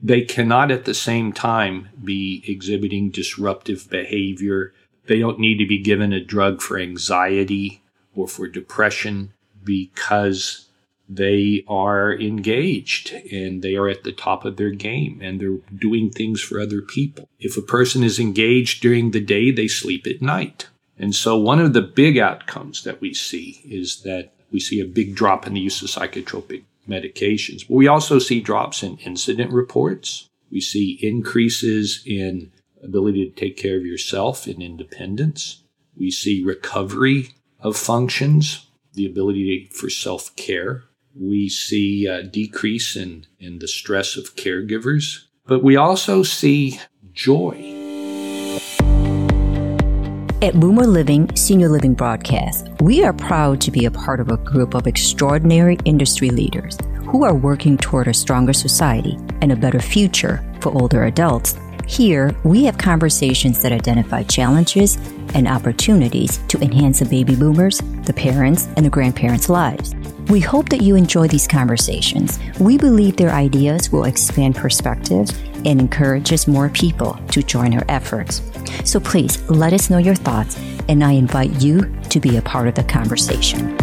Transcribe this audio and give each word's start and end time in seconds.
they 0.00 0.22
cannot 0.22 0.70
at 0.70 0.84
the 0.84 0.94
same 0.94 1.32
time 1.32 1.88
be 2.02 2.42
exhibiting 2.46 3.10
disruptive 3.10 3.88
behavior. 3.90 4.72
They 5.06 5.18
don't 5.18 5.40
need 5.40 5.58
to 5.58 5.66
be 5.66 5.78
given 5.78 6.12
a 6.12 6.24
drug 6.24 6.62
for 6.62 6.78
anxiety 6.78 7.82
or 8.14 8.28
for 8.28 8.46
depression 8.46 9.32
because 9.64 10.68
they 11.08 11.64
are 11.66 12.12
engaged 12.12 13.12
and 13.32 13.62
they 13.62 13.74
are 13.74 13.88
at 13.88 14.04
the 14.04 14.12
top 14.12 14.44
of 14.44 14.56
their 14.56 14.70
game 14.70 15.20
and 15.22 15.40
they're 15.40 15.58
doing 15.74 16.10
things 16.10 16.40
for 16.40 16.60
other 16.60 16.82
people. 16.82 17.28
If 17.40 17.56
a 17.56 17.62
person 17.62 18.04
is 18.04 18.18
engaged 18.18 18.82
during 18.82 19.10
the 19.10 19.20
day, 19.20 19.50
they 19.50 19.68
sleep 19.68 20.06
at 20.06 20.22
night. 20.22 20.68
And 20.98 21.14
so 21.14 21.38
one 21.38 21.60
of 21.60 21.72
the 21.72 21.82
big 21.82 22.18
outcomes 22.18 22.84
that 22.84 23.00
we 23.00 23.14
see 23.14 23.62
is 23.64 24.02
that 24.02 24.32
we 24.50 24.60
see 24.60 24.80
a 24.80 24.84
big 24.84 25.14
drop 25.14 25.46
in 25.46 25.54
the 25.54 25.60
use 25.60 25.80
of 25.82 25.88
psychotropic 25.88 26.64
medications. 26.88 27.66
But 27.68 27.74
we 27.74 27.88
also 27.88 28.18
see 28.18 28.40
drops 28.40 28.82
in 28.82 28.98
incident 28.98 29.52
reports. 29.52 30.28
We 30.50 30.60
see 30.60 30.98
increases 31.02 32.02
in 32.06 32.52
ability 32.82 33.28
to 33.28 33.34
take 33.34 33.56
care 33.56 33.76
of 33.76 33.86
yourself 33.86 34.46
and 34.46 34.62
independence. 34.62 35.62
We 35.96 36.10
see 36.10 36.44
recovery 36.44 37.30
of 37.60 37.76
functions, 37.76 38.66
the 38.94 39.06
ability 39.06 39.70
for 39.72 39.90
self 39.90 40.34
care. 40.36 40.84
We 41.14 41.48
see 41.48 42.06
a 42.06 42.22
decrease 42.22 42.94
in, 42.94 43.26
in 43.40 43.58
the 43.58 43.68
stress 43.68 44.16
of 44.16 44.36
caregivers, 44.36 45.24
but 45.46 45.64
we 45.64 45.76
also 45.76 46.22
see 46.22 46.80
joy. 47.12 47.77
At 50.40 50.60
Boomer 50.60 50.86
Living 50.86 51.34
Senior 51.34 51.68
Living 51.68 51.94
Broadcast, 51.94 52.68
we 52.80 53.02
are 53.02 53.12
proud 53.12 53.60
to 53.60 53.72
be 53.72 53.86
a 53.86 53.90
part 53.90 54.20
of 54.20 54.30
a 54.30 54.36
group 54.36 54.74
of 54.74 54.86
extraordinary 54.86 55.78
industry 55.84 56.30
leaders 56.30 56.78
who 57.08 57.24
are 57.24 57.34
working 57.34 57.76
toward 57.76 58.06
a 58.06 58.14
stronger 58.14 58.52
society 58.52 59.18
and 59.42 59.50
a 59.50 59.56
better 59.56 59.80
future 59.80 60.40
for 60.60 60.70
older 60.80 61.06
adults. 61.06 61.58
Here, 61.88 62.36
we 62.44 62.62
have 62.66 62.78
conversations 62.78 63.60
that 63.62 63.72
identify 63.72 64.22
challenges 64.22 64.96
and 65.34 65.48
opportunities 65.48 66.38
to 66.46 66.60
enhance 66.60 67.00
the 67.00 67.06
baby 67.06 67.34
boomers, 67.34 67.78
the 68.04 68.14
parents, 68.14 68.68
and 68.76 68.86
the 68.86 68.90
grandparents' 68.90 69.48
lives. 69.48 69.92
We 70.30 70.38
hope 70.38 70.68
that 70.68 70.82
you 70.82 70.94
enjoy 70.94 71.26
these 71.26 71.48
conversations. 71.48 72.38
We 72.60 72.78
believe 72.78 73.16
their 73.16 73.30
ideas 73.32 73.90
will 73.90 74.04
expand 74.04 74.54
perspectives 74.54 75.32
and 75.64 75.80
encourages 75.80 76.46
more 76.48 76.68
people 76.68 77.18
to 77.30 77.42
join 77.42 77.74
our 77.74 77.84
efforts. 77.88 78.42
So 78.84 79.00
please 79.00 79.42
let 79.50 79.72
us 79.72 79.90
know 79.90 79.98
your 79.98 80.14
thoughts, 80.14 80.58
and 80.88 81.02
I 81.02 81.12
invite 81.12 81.60
you 81.62 81.94
to 82.10 82.20
be 82.20 82.36
a 82.36 82.42
part 82.42 82.68
of 82.68 82.74
the 82.74 82.84
conversation. 82.84 83.76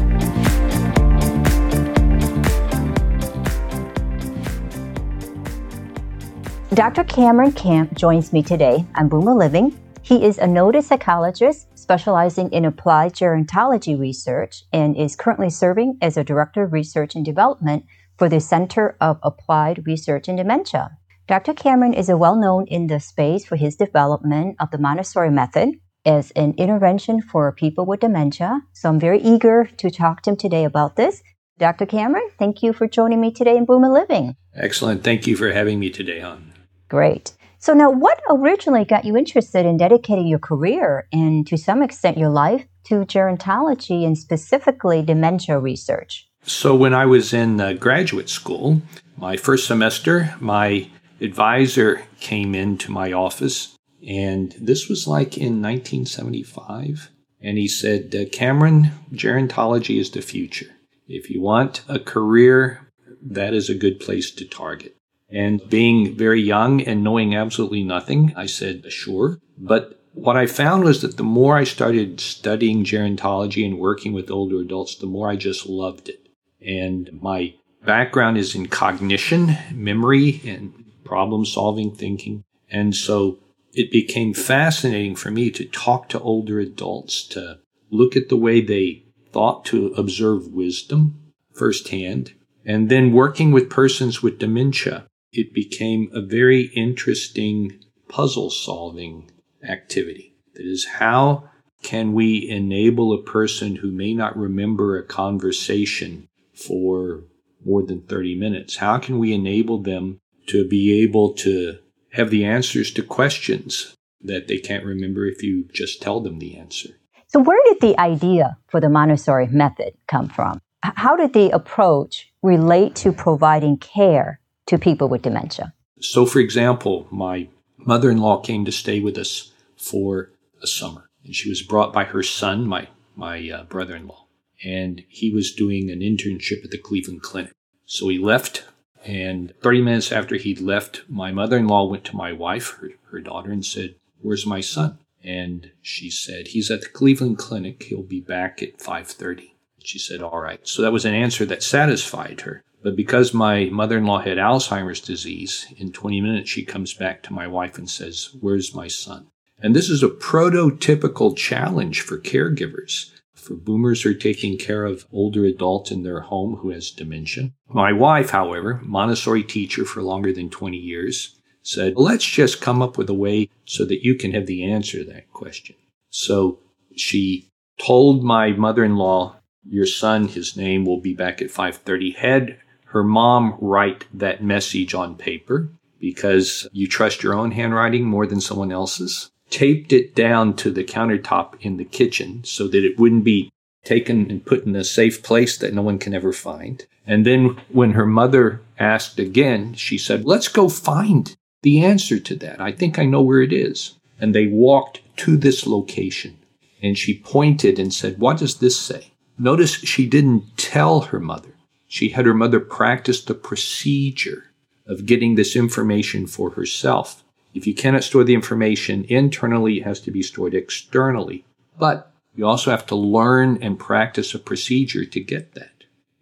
Dr. 6.74 7.06
Cameron 7.06 7.54
Camp 7.54 7.94
joins 7.96 8.34
me 8.34 8.44
today 8.44 8.86
on 8.96 9.08
Boomer 9.08 9.34
Living. 9.34 9.80
He 10.02 10.26
is 10.26 10.38
a 10.38 10.46
noted 10.46 10.84
psychologist 10.84 11.68
specializing 11.78 12.52
in 12.52 12.66
applied 12.66 13.14
gerontology 13.14 13.98
research 13.98 14.64
and 14.74 14.98
is 14.98 15.16
currently 15.16 15.50
serving 15.50 15.98
as 16.02 16.18
a 16.18 16.24
director 16.24 16.64
of 16.64 16.74
research 16.74 17.16
and 17.16 17.24
development 17.24 17.86
for 18.18 18.28
the 18.28 18.42
Center 18.42 18.98
of 19.00 19.20
Applied 19.24 19.88
Research 19.88 20.28
in 20.28 20.36
Dementia. 20.36 20.98
Dr. 21.28 21.56
Cameron 21.56 21.96
is 21.96 22.08
well 22.10 22.36
known 22.36 22.68
in 22.68 22.86
the 22.86 23.00
space 23.00 23.46
for 23.46 23.56
his 23.56 23.76
development 23.76 24.58
of 24.60 24.70
the 24.70 24.78
Montessori 24.78 25.32
method 25.32 25.70
as 26.06 26.30
an 26.32 26.54
intervention 26.56 27.20
for 27.20 27.52
people 27.52 27.84
with 27.84 28.02
dementia. 28.02 28.62
So 28.74 28.90
I'm 28.90 29.00
very 29.00 29.20
eager 29.20 29.66
to 29.78 29.90
talk 29.90 30.22
to 30.22 30.32
him 30.32 30.36
today 30.38 30.66
about 30.66 30.98
this. 30.98 31.24
Dr. 31.58 31.88
Cameron, 31.88 32.30
thank 32.38 32.62
you 32.62 32.74
for 32.74 32.88
joining 32.88 33.22
me 33.22 33.32
today 33.32 33.58
in 33.58 33.66
Boom 33.66 33.82
Boomer 33.82 33.92
Living. 33.92 34.36
Excellent. 34.54 35.04
Thank 35.04 35.26
you 35.26 35.36
for 35.36 35.52
having 35.52 35.80
me 35.80 35.90
today, 35.90 36.20
hon. 36.20 36.54
Great. 36.90 37.34
So 37.58 37.74
now 37.74 37.90
what 37.90 38.22
originally 38.30 38.86
got 38.86 39.04
you 39.04 39.18
interested 39.18 39.66
in 39.66 39.78
dedicating 39.78 40.28
your 40.28 40.38
career 40.38 41.08
and 41.12 41.48
to 41.48 41.58
some 41.58 41.82
extent 41.82 42.20
your 42.20 42.30
life 42.30 42.68
to 42.84 42.98
gerontology 42.98 44.06
and 44.06 44.16
specifically 44.16 45.02
dementia 45.02 45.58
research? 45.58 46.28
So 46.44 46.76
when 46.76 46.94
I 46.94 47.08
was 47.08 47.34
in 47.34 47.60
uh, 47.60 47.74
graduate 47.74 48.30
school, 48.30 48.84
my 49.18 49.38
first 49.38 49.66
semester, 49.66 50.36
my 50.40 50.88
advisor 51.22 52.04
came 52.20 52.56
into 52.56 52.92
my 52.92 53.12
office, 53.12 53.76
and 54.08 54.56
this 54.60 54.88
was 54.88 55.08
like 55.08 55.38
in 55.38 55.62
1975. 55.62 57.12
And 57.42 57.58
he 57.58 57.68
said, 57.68 58.16
uh, 58.16 58.26
Cameron, 58.32 58.92
gerontology 59.14 60.00
is 60.00 60.12
the 60.12 60.22
future. 60.22 60.72
If 61.08 61.30
you 61.30 61.42
want 61.42 61.84
a 61.88 62.00
career, 62.00 62.88
that 63.22 63.54
is 63.54 63.70
a 63.70 63.76
good 63.76 64.00
place 64.00 64.32
to 64.32 64.46
target. 64.46 64.96
And 65.30 65.68
being 65.70 66.16
very 66.16 66.42
young 66.42 66.82
and 66.82 67.04
knowing 67.04 67.36
absolutely 67.36 67.84
nothing, 67.84 68.34
I 68.36 68.46
said, 68.46 68.92
sure. 68.92 69.40
But 69.58 70.00
what 70.14 70.38
I 70.38 70.46
found 70.48 70.84
was 70.84 71.02
that 71.02 71.18
the 71.18 71.24
more 71.24 71.58
I 71.58 71.66
started 71.66 72.20
studying 72.20 72.84
gerontology 72.86 73.66
and 73.66 73.78
working 73.78 74.14
with 74.14 74.32
older 74.32 74.60
adults, 74.60 74.96
the 74.96 75.08
more 75.08 75.30
I 75.30 75.36
just 75.36 75.68
loved 75.68 76.10
it. 76.10 76.30
And 76.66 77.10
my 77.22 77.54
background 77.84 78.38
is 78.38 78.56
in 78.56 78.68
cognition, 78.68 79.58
memory, 79.72 80.42
and 80.46 80.85
problem 81.06 81.46
solving 81.46 81.96
thinking. 81.96 82.44
And 82.70 82.96
so 82.96 83.40
it 83.74 83.92
became 83.92 84.34
fascinating 84.34 85.16
for 85.16 85.32
me 85.32 85.52
to 85.52 85.66
talk 85.66 86.10
to 86.10 86.20
older 86.20 86.60
adults, 86.60 87.26
to 87.28 87.60
look 87.92 88.16
at 88.16 88.30
the 88.30 88.38
way 88.38 88.62
they 88.62 89.06
thought 89.32 89.66
to 89.66 89.88
observe 89.98 90.48
wisdom 90.48 91.34
firsthand. 91.54 92.34
And 92.66 92.90
then 92.90 93.14
working 93.14 93.52
with 93.52 93.70
persons 93.70 94.24
with 94.24 94.40
dementia, 94.40 95.08
it 95.32 95.54
became 95.54 96.10
a 96.14 96.22
very 96.22 96.72
interesting 96.76 97.80
puzzle 98.08 98.50
solving 98.50 99.30
activity. 99.68 100.36
That 100.56 100.66
is, 100.66 100.86
how 100.86 101.50
can 101.84 102.14
we 102.14 102.50
enable 102.50 103.14
a 103.14 103.22
person 103.22 103.76
who 103.76 103.92
may 103.92 104.14
not 104.14 104.38
remember 104.38 104.98
a 104.98 105.06
conversation 105.06 106.28
for 106.54 107.26
more 107.64 107.84
than 107.84 108.02
30 108.02 108.36
minutes? 108.40 108.78
How 108.78 108.98
can 108.98 109.20
we 109.20 109.34
enable 109.34 109.82
them 109.82 110.20
to 110.48 110.68
be 110.68 111.02
able 111.04 111.34
to 111.34 111.78
have 112.12 112.30
the 112.30 112.46
answers 112.46 112.92
to 112.92 113.04
questions 113.04 113.96
that 114.22 114.48
they 114.48 114.58
can't 114.58 114.86
remember 114.86 115.26
if 115.26 115.44
you 115.44 115.68
just 115.74 116.02
tell 116.02 116.20
them 116.20 116.40
the 116.40 116.58
answer. 116.58 116.90
So, 117.28 117.40
where 117.40 117.62
did 117.66 117.82
the 117.82 118.00
idea 118.00 118.58
for 118.68 118.80
the 118.80 118.90
Montessori 118.90 119.48
method 119.48 119.94
come 120.08 120.30
from? 120.30 120.62
How 120.82 121.16
did 121.16 121.34
the 121.34 121.50
approach 121.50 122.32
relate 122.42 122.96
to 122.98 123.12
providing 123.12 123.78
care 123.78 124.40
to 124.68 124.78
people 124.78 125.10
with 125.10 125.24
dementia? 125.24 125.74
So, 126.00 126.26
for 126.26 126.40
example, 126.40 127.08
my 127.12 127.50
mother 127.78 128.10
in 128.10 128.20
law 128.20 128.40
came 128.40 128.66
to 128.66 128.72
stay 128.72 129.00
with 129.00 129.18
us 129.18 129.52
for 129.76 130.32
a 130.62 130.68
summer, 130.68 131.10
and 131.24 131.36
she 131.36 131.50
was 131.50 131.62
brought 131.62 131.92
by 131.92 132.06
her 132.06 132.24
son, 132.24 132.68
my, 132.68 132.88
my 133.16 133.50
uh, 133.50 133.64
brother 133.64 133.96
in 133.96 134.08
law, 134.08 134.28
and 134.64 135.04
he 135.10 135.32
was 135.32 135.54
doing 135.54 135.90
an 135.90 136.00
internship 136.00 136.64
at 136.64 136.72
the 136.72 136.78
Cleveland 136.78 137.22
Clinic. 137.22 137.52
So, 137.86 138.08
he 138.10 138.18
left 138.18 138.66
and 139.06 139.54
30 139.62 139.84
minutes 139.84 140.12
after 140.12 140.36
he'd 140.36 140.60
left, 140.60 141.04
my 141.08 141.32
mother 141.32 141.58
in 141.58 141.68
law 141.68 141.88
went 141.88 142.04
to 142.06 142.16
my 142.16 142.34
wife, 142.34 142.78
her, 142.82 142.90
her 143.12 143.20
daughter, 143.20 143.52
and 143.52 143.64
said, 143.64 143.96
Where's 144.22 144.48
my 144.48 144.62
son? 144.62 144.98
And 145.24 145.72
she 145.82 146.10
said, 146.10 146.48
He's 146.48 146.72
at 146.72 146.82
the 146.82 146.90
Cleveland 146.90 147.38
Clinic. 147.38 147.84
He'll 147.84 148.02
be 148.02 148.20
back 148.20 148.64
at 148.64 148.80
5:30. 148.80 149.52
She 149.84 150.00
said, 150.00 150.22
All 150.22 150.40
right. 150.40 150.68
So 150.68 150.82
that 150.82 150.92
was 150.92 151.06
an 151.06 151.14
answer 151.14 151.46
that 151.46 151.62
satisfied 151.62 152.42
her. 152.42 152.64
But 152.82 152.96
because 152.96 153.34
my 153.34 153.66
mother 153.66 153.98
in 153.98 154.06
law 154.06 154.20
had 154.20 154.38
Alzheimer's 154.38 155.02
disease, 155.02 155.68
in 155.78 155.92
20 155.92 156.22
minutes 156.22 156.50
she 156.50 156.64
comes 156.64 156.94
back 156.94 157.22
to 157.24 157.34
my 157.34 157.48
wife 157.48 157.78
and 157.78 157.90
says, 157.90 158.36
Where's 158.40 158.74
my 158.74 158.88
son? 158.88 159.28
And 159.60 159.76
this 159.76 159.90
is 159.90 160.04
a 160.04 160.10
prototypical 160.10 161.36
challenge 161.36 162.02
for 162.02 162.20
caregivers 162.20 163.12
for 163.46 163.54
boomers 163.54 164.06
are 164.06 164.14
taking 164.14 164.58
care 164.58 164.86
of 164.86 165.06
older 165.12 165.46
adults 165.46 165.92
in 165.92 166.04
their 166.04 166.22
home 166.22 166.58
who 166.58 166.72
has 166.72 166.90
dementia. 166.90 167.52
My 167.70 167.94
wife, 167.94 168.32
however, 168.32 168.82
Montessori 168.84 169.44
teacher 169.44 169.86
for 169.86 170.02
longer 170.02 170.34
than 170.34 170.50
20 170.50 170.78
years, 170.78 171.40
said, 171.62 171.94
let's 171.96 172.26
just 172.26 172.62
come 172.62 172.82
up 172.82 172.98
with 172.98 173.10
a 173.10 173.14
way 173.14 173.50
so 173.66 173.86
that 173.86 174.04
you 174.04 174.16
can 174.16 174.34
have 174.34 174.46
the 174.46 174.64
answer 174.64 175.04
to 175.04 175.12
that 175.12 175.32
question. 175.32 175.76
So 176.10 176.60
she 176.96 177.50
told 177.80 178.24
my 178.24 178.52
mother-in-law, 178.52 179.36
your 179.68 179.88
son, 179.88 180.28
his 180.28 180.56
name 180.56 180.86
will 180.86 181.02
be 181.02 181.14
back 181.14 181.42
at 181.42 181.50
5.30, 181.50 182.16
had 182.16 182.58
her 182.86 183.04
mom 183.04 183.58
write 183.60 184.06
that 184.14 184.44
message 184.44 184.94
on 184.94 185.16
paper 185.16 185.70
because 186.00 186.68
you 186.72 186.88
trust 186.88 187.24
your 187.24 187.34
own 187.34 187.52
handwriting 187.52 188.06
more 188.06 188.28
than 188.28 188.40
someone 188.40 188.72
else's 188.72 189.32
taped 189.50 189.94
it 189.94 190.16
down 190.16 190.56
to 190.56 190.72
the 190.72 190.84
countertop 190.84 191.56
in 191.62 191.78
the 191.78 191.86
kitchen 191.86 192.44
so 192.44 192.68
that 192.68 192.84
it 192.84 193.00
wouldn't 193.00 193.24
be 193.24 193.52
taken 193.84 194.30
and 194.30 194.46
put 194.46 194.66
in 194.66 194.76
a 194.76 194.84
safe 194.84 195.24
place 195.24 195.58
that 195.58 195.74
no 195.74 195.82
one 195.82 196.00
can 196.00 196.14
ever 196.14 196.34
find. 196.34 196.86
And 197.08 197.26
then 197.26 197.58
when 197.70 197.92
her 197.92 198.06
mother 198.06 198.62
asked 198.80 199.20
again, 199.20 199.76
she 199.76 199.98
said, 199.98 200.26
Let's 200.26 200.48
go 200.48 200.68
find 200.70 201.36
the 201.62 201.84
answer 201.84 202.20
to 202.20 202.36
that. 202.38 202.60
I 202.60 202.72
think 202.72 202.98
I 202.98 203.06
know 203.06 203.22
where 203.22 203.42
it 203.42 203.54
is. 203.54 203.96
And 204.20 204.34
they 204.34 204.48
walked 204.48 205.02
to 205.18 205.38
this 205.38 205.68
location. 205.68 206.38
And 206.82 206.98
she 206.98 207.20
pointed 207.20 207.80
and 207.80 207.94
said, 207.94 208.20
What 208.20 208.38
does 208.38 208.58
this 208.58 208.80
say? 208.80 209.12
Notice 209.38 209.72
she 209.72 210.08
didn't 210.08 210.58
tell 210.58 211.02
her 211.02 211.20
mother. 211.20 211.56
She 211.88 212.10
had 212.10 212.26
her 212.26 212.34
mother 212.34 212.60
practice 212.60 213.24
the 213.24 213.36
procedure 213.36 214.46
of 214.88 215.06
getting 215.06 215.36
this 215.36 215.56
information 215.56 216.28
for 216.28 216.52
herself. 216.52 217.24
If 217.56 217.66
you 217.66 217.74
cannot 217.74 218.04
store 218.04 218.26
the 218.26 218.34
information 218.34 219.06
internally, 219.06 219.78
it 219.78 219.86
has 219.86 220.02
to 220.02 220.12
be 220.12 220.22
stored 220.22 220.54
externally. 220.54 221.46
But 221.80 222.12
you 222.36 222.46
also 222.46 222.70
have 222.70 222.86
to 222.88 222.96
learn 222.96 223.58
and 223.62 223.80
practice 223.80 224.36
a 224.36 224.40
procedure 224.40 225.06
to 225.06 225.20
get 225.22 225.54
that. 225.54 225.72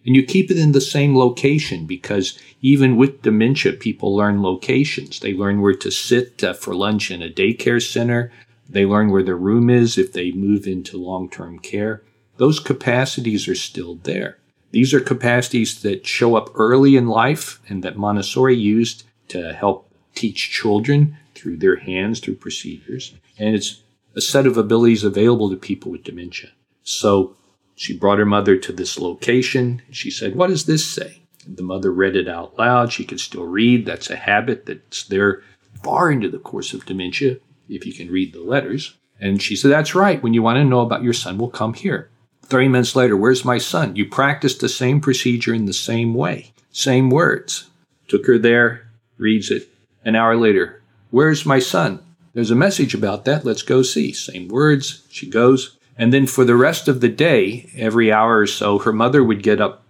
And 0.05 0.15
you 0.15 0.23
keep 0.23 0.51
it 0.51 0.59
in 0.59 0.73
the 0.73 0.81
same 0.81 1.17
location 1.17 1.85
because 1.87 2.37
even 2.61 2.97
with 2.97 3.23
dementia, 3.23 3.73
people 3.73 4.15
learn 4.15 4.43
locations. 4.43 5.19
They 5.19 5.33
learn 5.33 5.61
where 5.61 5.73
to 5.75 5.89
sit 5.89 6.43
uh, 6.43 6.53
for 6.53 6.75
lunch 6.75 7.09
in 7.09 7.23
a 7.23 7.29
daycare 7.29 7.81
center. 7.81 8.31
They 8.69 8.85
learn 8.85 9.09
where 9.09 9.23
their 9.23 9.37
room 9.37 9.69
is 9.69 9.97
if 9.97 10.13
they 10.13 10.31
move 10.31 10.67
into 10.67 10.97
long 10.97 11.29
term 11.29 11.57
care. 11.57 12.03
Those 12.37 12.59
capacities 12.59 13.47
are 13.47 13.55
still 13.55 13.95
there. 13.95 14.37
These 14.71 14.93
are 14.93 14.99
capacities 14.99 15.81
that 15.81 16.05
show 16.05 16.35
up 16.35 16.49
early 16.55 16.95
in 16.95 17.07
life 17.07 17.59
and 17.69 17.83
that 17.83 17.97
Montessori 17.97 18.55
used 18.55 19.03
to 19.29 19.53
help 19.53 19.89
teach 20.15 20.51
children 20.51 21.17
through 21.43 21.57
their 21.57 21.75
hands, 21.75 22.21
through 22.21 22.35
procedures. 22.35 23.13
And 23.37 23.53
it's 23.53 23.83
a 24.15 24.21
set 24.21 24.47
of 24.47 24.55
abilities 24.55 25.03
available 25.03 25.49
to 25.49 25.57
people 25.57 25.91
with 25.91 26.05
dementia. 26.05 26.51
So 26.83 27.35
she 27.75 27.97
brought 27.97 28.19
her 28.19 28.25
mother 28.25 28.55
to 28.57 28.71
this 28.71 28.97
location. 28.97 29.81
She 29.91 30.09
said, 30.09 30.35
What 30.35 30.47
does 30.47 30.65
this 30.65 30.87
say? 30.87 31.23
The 31.45 31.63
mother 31.63 31.91
read 31.91 32.15
it 32.15 32.29
out 32.29 32.57
loud. 32.57 32.93
She 32.93 33.03
could 33.03 33.19
still 33.19 33.43
read. 33.43 33.85
That's 33.85 34.09
a 34.09 34.15
habit 34.15 34.65
that's 34.65 35.03
there 35.03 35.43
far 35.83 36.09
into 36.09 36.29
the 36.29 36.39
course 36.39 36.73
of 36.73 36.85
dementia, 36.85 37.37
if 37.67 37.85
you 37.85 37.91
can 37.93 38.09
read 38.09 38.31
the 38.31 38.41
letters. 38.41 38.95
And 39.19 39.41
she 39.41 39.57
said, 39.57 39.71
That's 39.71 39.95
right. 39.95 40.23
When 40.23 40.33
you 40.33 40.41
want 40.41 40.57
to 40.57 40.63
know 40.63 40.79
about 40.79 41.03
your 41.03 41.13
son, 41.13 41.37
we'll 41.37 41.49
come 41.49 41.73
here. 41.73 42.09
30 42.45 42.69
minutes 42.69 42.95
later, 42.95 43.17
where's 43.17 43.43
my 43.43 43.57
son? 43.57 43.95
You 43.95 44.07
practiced 44.07 44.61
the 44.61 44.69
same 44.69 45.01
procedure 45.01 45.53
in 45.53 45.65
the 45.65 45.73
same 45.73 46.13
way, 46.13 46.53
same 46.71 47.09
words. 47.09 47.69
Took 48.07 48.27
her 48.27 48.37
there, 48.37 48.87
reads 49.17 49.49
it. 49.49 49.69
An 50.05 50.15
hour 50.15 50.35
later, 50.35 50.82
where's 51.13 51.45
my 51.45 51.59
son? 51.59 52.03
There's 52.33 52.49
a 52.49 52.55
message 52.55 52.95
about 52.95 53.25
that. 53.25 53.45
Let's 53.45 53.61
go 53.61 53.83
see. 53.83 54.11
Same 54.13 54.47
words. 54.47 55.05
She 55.11 55.29
goes. 55.29 55.77
And 55.95 56.11
then 56.11 56.25
for 56.25 56.43
the 56.43 56.55
rest 56.55 56.87
of 56.87 57.01
the 57.01 57.09
day, 57.09 57.69
every 57.77 58.11
hour 58.11 58.39
or 58.39 58.47
so, 58.47 58.79
her 58.79 58.91
mother 58.91 59.23
would 59.23 59.43
get 59.43 59.61
up, 59.61 59.83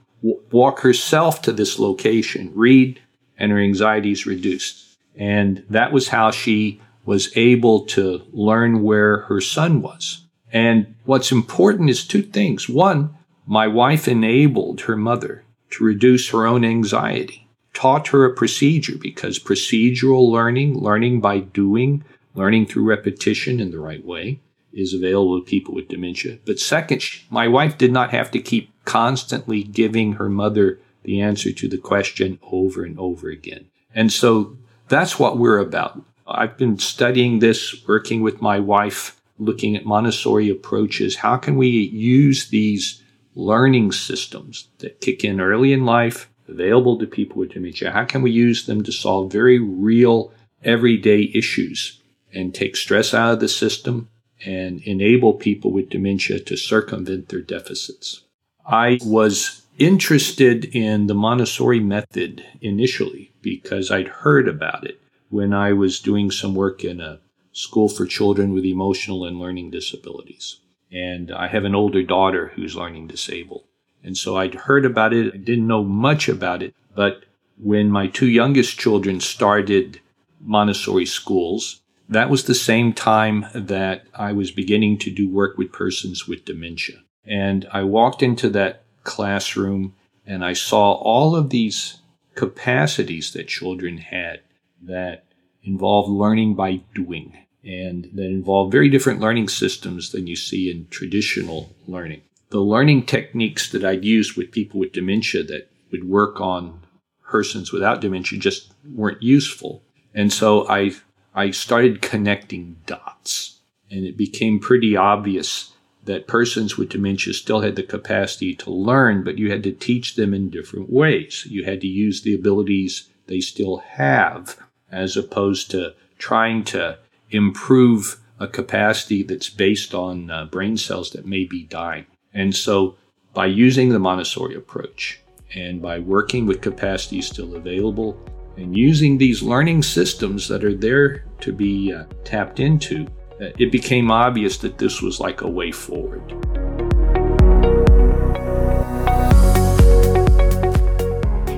walk 0.52 0.82
herself 0.82 1.42
to 1.44 1.54
this 1.54 1.80
location, 1.80 2.52
read, 2.54 3.00
and 3.38 3.54
her 3.54 3.58
anxiety 3.58 4.12
is 4.12 4.26
reduced. 4.26 4.98
And 5.16 5.64
that 5.70 5.94
was 5.94 6.10
how 6.10 6.32
she 6.32 6.82
was 7.06 7.36
able 7.38 7.86
to 7.86 8.24
learn 8.34 8.84
where 8.84 9.20
her 9.30 9.40
son 9.40 9.82
was. 9.82 10.26
And 10.52 10.94
what's 11.06 11.32
important 11.32 11.90
is 11.90 12.06
two 12.06 12.24
things. 12.24 12.68
One, 12.68 13.16
my 13.48 13.68
wife 13.68 14.10
enabled 14.10 14.82
her 14.82 14.98
mother 14.98 15.46
to 15.72 15.86
reduce 15.86 16.30
her 16.30 16.46
own 16.46 16.66
anxiety, 16.66 17.43
taught 17.74 18.10
her 18.10 18.26
a 18.26 18.34
procedure 18.34 18.98
because 18.98 19.40
procedural 19.40 20.30
learning, 20.32 20.78
learning 20.78 21.22
by 21.22 21.40
doing, 21.40 22.04
learning 22.36 22.66
through 22.66 22.84
repetition 22.84 23.60
in 23.60 23.72
the 23.72 23.80
right 23.80 24.06
way, 24.06 24.40
is 24.72 24.94
available 24.94 25.40
to 25.40 25.46
people 25.46 25.74
with 25.74 25.88
dementia. 25.88 26.40
But 26.46 26.60
second, 26.60 27.04
my 27.30 27.48
wife 27.48 27.78
did 27.78 27.92
not 27.92 28.12
have 28.12 28.32
to 28.32 28.40
keep 28.40 28.72
constantly 28.86 29.64
giving 29.64 30.14
her 30.14 30.30
mother 30.30 30.80
the 31.04 31.22
answer 31.22 31.52
to 31.52 31.68
the 31.68 31.78
question 31.78 32.40
over 32.42 32.84
and 32.84 32.98
over 32.98 33.30
again. 33.30 33.68
And 33.94 34.12
so 34.12 34.58
that's 34.88 35.20
what 35.20 35.38
we're 35.38 35.60
about. 35.60 36.02
I've 36.26 36.58
been 36.58 36.80
studying 36.80 37.40
this, 37.40 37.86
working 37.88 38.22
with 38.22 38.42
my 38.42 38.60
wife, 38.60 39.20
looking 39.38 39.76
at 39.76 39.86
Montessori 39.86 40.50
approaches. 40.50 41.18
How 41.18 41.38
can 41.38 41.56
we 41.56 41.68
use 41.68 42.50
these 42.50 43.04
learning 43.36 43.92
systems 43.92 44.70
that 44.80 45.02
kick 45.02 45.24
in 45.24 45.42
early 45.42 45.74
in 45.74 45.86
life, 45.86 46.30
available 46.48 46.98
to 47.00 47.08
people 47.08 47.38
with 47.38 47.54
dementia? 47.54 47.92
How 47.92 48.06
can 48.06 48.22
we 48.22 48.32
use 48.32 48.66
them 48.66 48.84
to 48.84 48.92
solve 48.92 49.32
very 49.32 49.60
real, 49.60 50.32
everyday 50.64 51.32
issues 51.34 52.00
and 52.34 52.54
take 52.54 52.76
stress 52.76 53.14
out 53.14 53.34
of 53.34 53.40
the 53.40 53.48
system 53.48 54.10
and 54.46 54.82
enable 54.82 55.34
people 55.34 55.72
with 55.72 55.90
dementia 55.90 56.40
to 56.40 56.58
circumvent 56.58 57.30
their 57.30 57.42
deficits. 57.42 58.22
I 58.66 59.00
was 59.04 59.62
interested 59.78 60.66
in 60.76 61.08
the 61.08 61.16
Montessori 61.16 61.80
method 61.80 62.46
initially 62.62 63.32
because 63.42 63.92
I'd 63.92 64.08
heard 64.08 64.48
about 64.48 64.86
it 64.86 65.00
when 65.30 65.54
I 65.54 65.74
was 65.74 66.00
doing 66.00 66.32
some 66.32 66.56
work 66.56 66.84
in 66.84 67.02
a 67.02 67.20
school 67.52 67.90
for 67.90 68.06
children 68.06 68.54
with 68.54 68.66
emotional 68.66 69.26
and 69.26 69.40
learning 69.40 69.72
disabilities. 69.72 70.60
And 70.92 71.32
I 71.32 71.48
have 71.48 71.66
an 71.66 71.76
older 71.76 72.04
daughter 72.04 72.52
who's 72.56 72.76
learning 72.76 73.08
disabled. 73.08 73.64
And 74.04 74.18
so 74.18 74.38
I'd 74.38 74.56
heard 74.56 74.86
about 74.86 75.14
it. 75.14 75.34
I 75.34 75.38
didn't 75.38 75.68
know 75.68 75.84
much 75.84 76.28
about 76.28 76.62
it. 76.62 76.76
But 76.96 77.24
when 77.58 77.90
my 77.90 78.08
two 78.08 78.28
youngest 78.28 78.78
children 78.78 79.20
started 79.20 80.00
Montessori 80.42 81.06
schools, 81.06 81.82
that 82.10 82.30
was 82.30 82.44
the 82.44 82.56
same 82.56 82.94
time 82.94 83.46
that 83.54 84.06
I 84.14 84.34
was 84.34 84.52
beginning 84.52 84.98
to 85.00 85.12
do 85.12 85.30
work 85.30 85.58
with 85.58 85.72
persons 85.72 86.28
with 86.28 86.46
dementia. 86.46 86.98
And 87.26 87.68
I 87.72 87.84
walked 87.84 88.22
into 88.22 88.50
that 88.50 88.84
classroom 89.04 89.96
and 90.26 90.44
I 90.44 90.54
saw 90.54 90.94
all 90.94 91.36
of 91.36 91.50
these 91.50 92.00
capacities 92.36 93.32
that 93.34 93.48
children 93.48 93.98
had 93.98 94.42
that 94.82 95.26
involved 95.64 96.10
learning 96.10 96.56
by 96.56 96.82
doing 96.94 97.38
and 97.64 98.10
that 98.14 98.26
involve 98.26 98.72
very 98.72 98.90
different 98.90 99.22
learning 99.22 99.48
systems 99.48 100.12
than 100.12 100.28
you 100.28 100.36
see 100.36 100.70
in 100.70 100.88
traditional 100.90 101.74
learning. 101.88 102.22
The 102.54 102.60
learning 102.60 103.08
techniques 103.08 103.72
that 103.72 103.84
I'd 103.84 104.06
used 104.06 104.38
with 104.38 104.52
people 104.52 104.80
with 104.80 104.92
dementia 104.92 105.44
that 105.46 105.72
would 105.92 106.08
work 106.08 106.40
on 106.40 106.82
persons 107.28 107.72
without 107.72 108.00
dementia 108.00 108.38
just 108.38 108.72
weren't 108.94 109.24
useful. 109.24 109.82
And 110.14 110.32
so 110.32 110.70
I 110.70 110.92
I 111.34 111.50
started 111.50 112.04
connecting 112.04 112.78
dots. 112.86 113.60
And 113.90 114.06
it 114.06 114.18
became 114.18 114.60
pretty 114.60 114.96
obvious 114.96 115.74
that 116.04 116.28
persons 116.28 116.78
with 116.78 116.90
dementia 116.90 117.34
still 117.34 117.62
had 117.62 117.76
the 117.76 117.82
capacity 117.82 118.54
to 118.58 118.70
learn, 118.70 119.24
but 119.24 119.40
you 119.40 119.50
had 119.50 119.64
to 119.64 119.72
teach 119.72 120.16
them 120.16 120.32
in 120.32 120.52
different 120.52 120.92
ways. 120.92 121.48
You 121.50 121.66
had 121.66 121.82
to 121.82 121.88
use 121.88 122.22
the 122.22 122.36
abilities 122.36 123.10
they 123.26 123.40
still 123.40 123.78
have, 123.78 124.60
as 124.92 125.18
opposed 125.18 125.72
to 125.72 125.96
trying 126.20 126.66
to 126.66 127.00
improve 127.32 128.22
a 128.40 128.48
capacity 128.48 129.24
that's 129.24 129.50
based 129.50 129.96
on 129.96 130.30
uh, 130.30 130.46
brain 130.46 130.78
cells 130.78 131.10
that 131.14 131.26
may 131.26 131.46
be 131.46 131.64
dying. 131.64 132.06
And 132.34 132.56
so, 132.56 132.96
by 133.34 133.46
using 133.46 133.90
the 133.90 134.00
Montessori 134.00 134.56
approach 134.56 135.22
and 135.54 135.82
by 135.82 136.00
working 136.00 136.48
with 136.48 136.62
capacities 136.62 137.28
still 137.28 137.56
available, 137.56 138.18
and 138.58 138.76
using 138.78 139.18
these 139.18 139.42
learning 139.44 139.84
systems 139.84 140.48
that 140.48 140.64
are 140.64 140.74
there 140.74 141.26
to 141.42 141.52
be 141.52 141.94
uh, 141.94 142.06
tapped 142.24 142.60
into, 142.60 143.08
uh, 143.42 143.50
it 143.60 143.72
became 143.72 144.12
obvious 144.12 144.58
that 144.58 144.78
this 144.78 145.02
was 145.02 145.20
like 145.20 145.42
a 145.42 145.48
way 145.48 145.72
forward. 145.72 146.28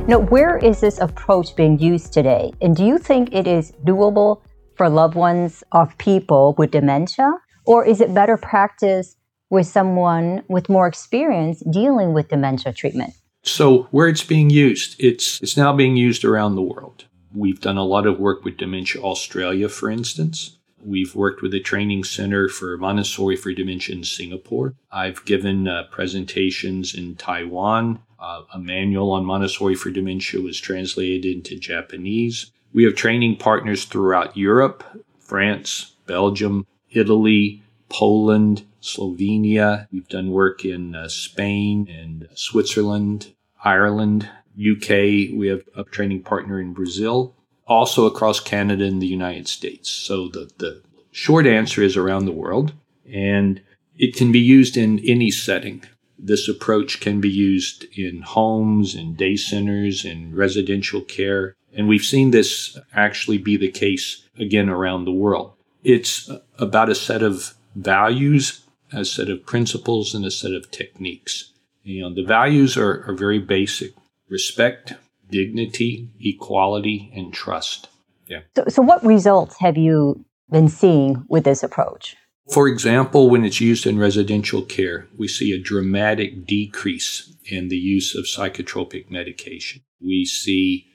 Now, 0.07 0.19
where 0.19 0.57
is 0.57 0.81
this 0.81 0.99
approach 0.99 1.55
being 1.55 1.79
used 1.79 2.13
today? 2.13 2.51
And 2.61 2.75
do 2.75 2.85
you 2.85 2.97
think 2.97 3.33
it 3.33 3.47
is 3.47 3.71
doable 3.85 4.41
for 4.75 4.87
loved 4.87 5.15
ones 5.15 5.63
of 5.71 5.97
people 5.97 6.53
with 6.57 6.71
dementia? 6.71 7.31
Or 7.65 7.85
is 7.85 8.01
it 8.01 8.13
better 8.13 8.37
practice 8.37 9.15
with 9.49 9.67
someone 9.67 10.43
with 10.47 10.69
more 10.69 10.87
experience 10.87 11.61
dealing 11.71 12.13
with 12.13 12.29
dementia 12.29 12.73
treatment? 12.73 13.13
So 13.43 13.83
where 13.91 14.07
it's 14.07 14.23
being 14.23 14.49
used, 14.49 14.95
it's 14.99 15.41
it's 15.41 15.55
now 15.55 15.71
being 15.73 15.95
used 15.95 16.25
around 16.25 16.55
the 16.55 16.61
world. 16.61 17.05
We've 17.33 17.61
done 17.61 17.77
a 17.77 17.83
lot 17.83 18.07
of 18.07 18.19
work 18.19 18.43
with 18.43 18.57
Dementia 18.57 19.01
Australia, 19.01 19.69
for 19.69 19.89
instance. 19.89 20.57
We've 20.83 21.15
worked 21.15 21.41
with 21.41 21.53
a 21.53 21.59
training 21.59 22.05
center 22.05 22.47
for 22.47 22.77
Montessori 22.77 23.35
for 23.35 23.51
dementia 23.53 23.95
in 23.95 24.03
Singapore. 24.03 24.75
I've 24.91 25.25
given 25.25 25.67
uh, 25.67 25.83
presentations 25.91 26.93
in 26.93 27.15
Taiwan. 27.15 27.99
Uh, 28.19 28.43
a 28.53 28.59
manual 28.59 29.11
on 29.11 29.25
Montessori 29.25 29.75
for 29.75 29.89
dementia 29.89 30.41
was 30.41 30.59
translated 30.59 31.25
into 31.25 31.59
Japanese. 31.59 32.51
We 32.73 32.83
have 32.83 32.95
training 32.95 33.37
partners 33.37 33.85
throughout 33.85 34.37
Europe, 34.37 34.83
France, 35.19 35.95
Belgium, 36.05 36.65
Italy, 36.91 37.63
Poland, 37.89 38.63
Slovenia. 38.85 39.87
We've 39.91 40.07
done 40.07 40.31
work 40.31 40.63
in 40.63 40.95
uh, 40.95 41.09
Spain 41.09 41.87
and 41.89 42.27
Switzerland, 42.35 43.33
Ireland, 43.63 44.29
UK. 44.53 44.89
We 45.33 45.47
have 45.47 45.63
a 45.75 45.83
training 45.83 46.23
partner 46.23 46.59
in 46.61 46.73
Brazil, 46.73 47.35
also 47.67 48.05
across 48.05 48.39
Canada 48.39 48.85
and 48.85 49.01
the 49.01 49.07
United 49.07 49.47
States. 49.47 49.89
So 49.89 50.27
the, 50.29 50.49
the 50.57 50.81
short 51.11 51.45
answer 51.47 51.81
is 51.81 51.97
around 51.97 52.25
the 52.25 52.31
world, 52.31 52.73
and 53.11 53.61
it 53.97 54.15
can 54.15 54.31
be 54.31 54.39
used 54.39 54.77
in 54.77 54.99
any 54.99 55.31
setting. 55.31 55.83
This 56.17 56.47
approach 56.47 57.01
can 57.01 57.19
be 57.19 57.29
used 57.29 57.85
in 57.97 58.21
homes, 58.21 58.95
in 58.95 59.15
day 59.15 59.35
centers, 59.35 60.05
in 60.05 60.35
residential 60.35 61.01
care. 61.01 61.55
And 61.73 61.87
we've 61.87 62.03
seen 62.03 62.31
this 62.31 62.77
actually 62.93 63.37
be 63.37 63.57
the 63.57 63.71
case 63.71 64.27
again 64.37 64.69
around 64.69 65.05
the 65.05 65.11
world. 65.11 65.53
It's 65.83 66.29
about 66.57 66.89
a 66.89 66.95
set 66.95 67.21
of 67.21 67.53
values, 67.75 68.64
a 68.95 69.05
set 69.05 69.29
of 69.29 69.45
principles, 69.45 70.15
and 70.15 70.25
a 70.25 70.31
set 70.31 70.53
of 70.53 70.71
techniques. 70.71 71.51
You 71.83 72.01
know, 72.01 72.13
the 72.13 72.23
values 72.23 72.77
are, 72.77 73.03
are 73.07 73.13
very 73.13 73.39
basic 73.39 73.93
respect, 74.29 74.93
dignity, 75.29 76.09
equality, 76.19 77.11
and 77.15 77.33
trust. 77.33 77.89
Yeah. 78.27 78.41
So, 78.55 78.65
so 78.69 78.81
what 78.81 79.03
results 79.03 79.57
have 79.59 79.77
you 79.77 80.25
been 80.49 80.69
seeing 80.69 81.25
with 81.27 81.43
this 81.43 81.63
approach? 81.63 82.15
For 82.51 82.67
example, 82.67 83.29
when 83.29 83.43
it's 83.43 83.59
used 83.59 83.87
in 83.87 83.97
residential 83.97 84.61
care, 84.61 85.07
we 85.17 85.27
see 85.27 85.51
a 85.51 85.61
dramatic 85.61 86.45
decrease 86.45 87.33
in 87.45 87.69
the 87.69 87.77
use 87.77 88.15
of 88.15 88.25
psychotropic 88.25 89.09
medication. 89.09 89.81
We 89.99 90.25
see 90.25 90.87